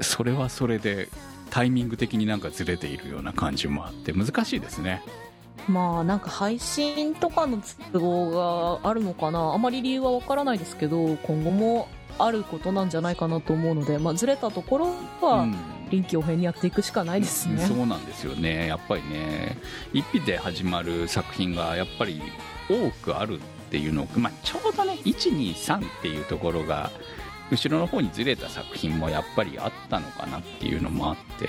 [0.00, 1.08] それはそれで
[1.50, 5.02] タイミング的になんかずれているような感じもあって難しいですね。
[5.68, 7.60] まあなんか配信とかの
[7.92, 9.52] 都合があるのかな。
[9.54, 11.88] あまり理由はわからないですけど今後も
[12.18, 14.86] あることなんじゃないかなと思うので、まあ、ずれたところ
[15.20, 15.56] はうん。
[15.90, 18.68] 臨機応変にやっていくしかないですね、そうなんですよね。
[18.68, 19.56] やっぱりね
[19.92, 22.22] 一匹で始まる作品がやっぱり
[22.68, 26.90] 多くあるっていうのを、まあ、ちょうどね123っていうところが
[27.50, 31.48] 後ろの方にずれた作品もやっぱりあったのかなっていうのもあって、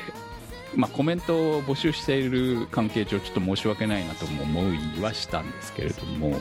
[0.76, 6.36] まあ、コメントを募集している関係上ちょっと申し訳ないなとも思いはしたんですけれども。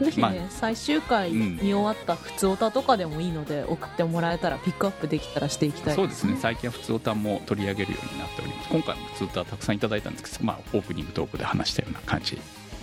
[0.00, 12.36] ぜひね、まあ最終回うん見終わった普通歌とかでもいいので送ってもらえたらピックアップできたらしていきたいそうですね最近は普通歌も取り上げるようになっております今回も普通歌たくさんいただいたんですけど、まあ、オープニングトークで話したような感じ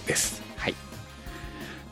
[0.08, 0.42] です。
[0.56, 0.76] はい。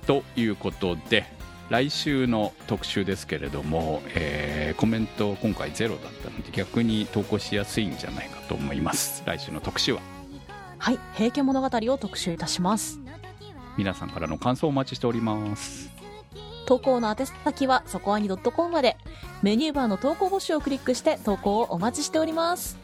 [0.08, 1.26] ということで
[1.70, 9.24] 来週の特集ですけれども、えーコメント今回ゼロだったので逆に投稿しやすいんじゃないかと思います。
[9.26, 10.02] 来週の特集は？
[10.78, 13.00] はい「平家物語」を特集いたします。
[13.78, 15.90] 皆さんからの感想をお待ちしております。
[16.66, 18.98] 投稿の宛先はそこアニ .com まで。
[19.42, 22.78] メニューバーの投稿募集をクリックして投稿をお待ちしております。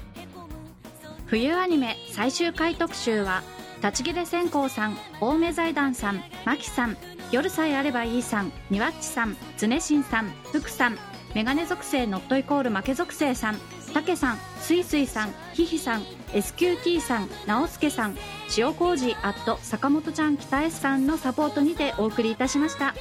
[1.25, 3.43] 冬アニメ最終回特集は
[3.83, 6.97] 立ち切れ線香さん青梅財団さんマキさん
[7.32, 10.97] 夜さえあればいいさんニワッチさん常新さん福さん
[11.34, 13.57] メガネ属性ノットイコール負け属性さん
[13.93, 16.03] たけさんすいすいさんひひさん
[16.34, 18.17] SQT さん直輔さん
[18.57, 22.93] 塩麹アット坂本ちゃん北 S さんのサポートにてお送りいたしました。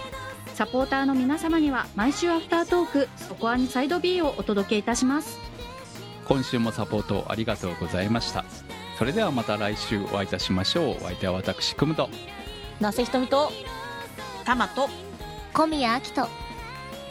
[0.55, 5.39] サポーターの皆様には毎週アフタートークそこアニサイド B をお届けいたします。
[6.27, 8.45] 今週もサポートありがとうございました。
[8.97, 10.97] それではまた来週お会いいたしましょう。
[10.99, 12.09] お相手は私くむと。
[12.81, 13.51] 那瀬ひとみと
[14.45, 14.89] タマと
[15.55, 16.29] 小宮明人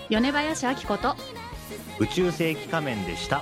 [0.09, 1.15] 米林明子と
[1.99, 3.41] 宇宙世紀仮面でした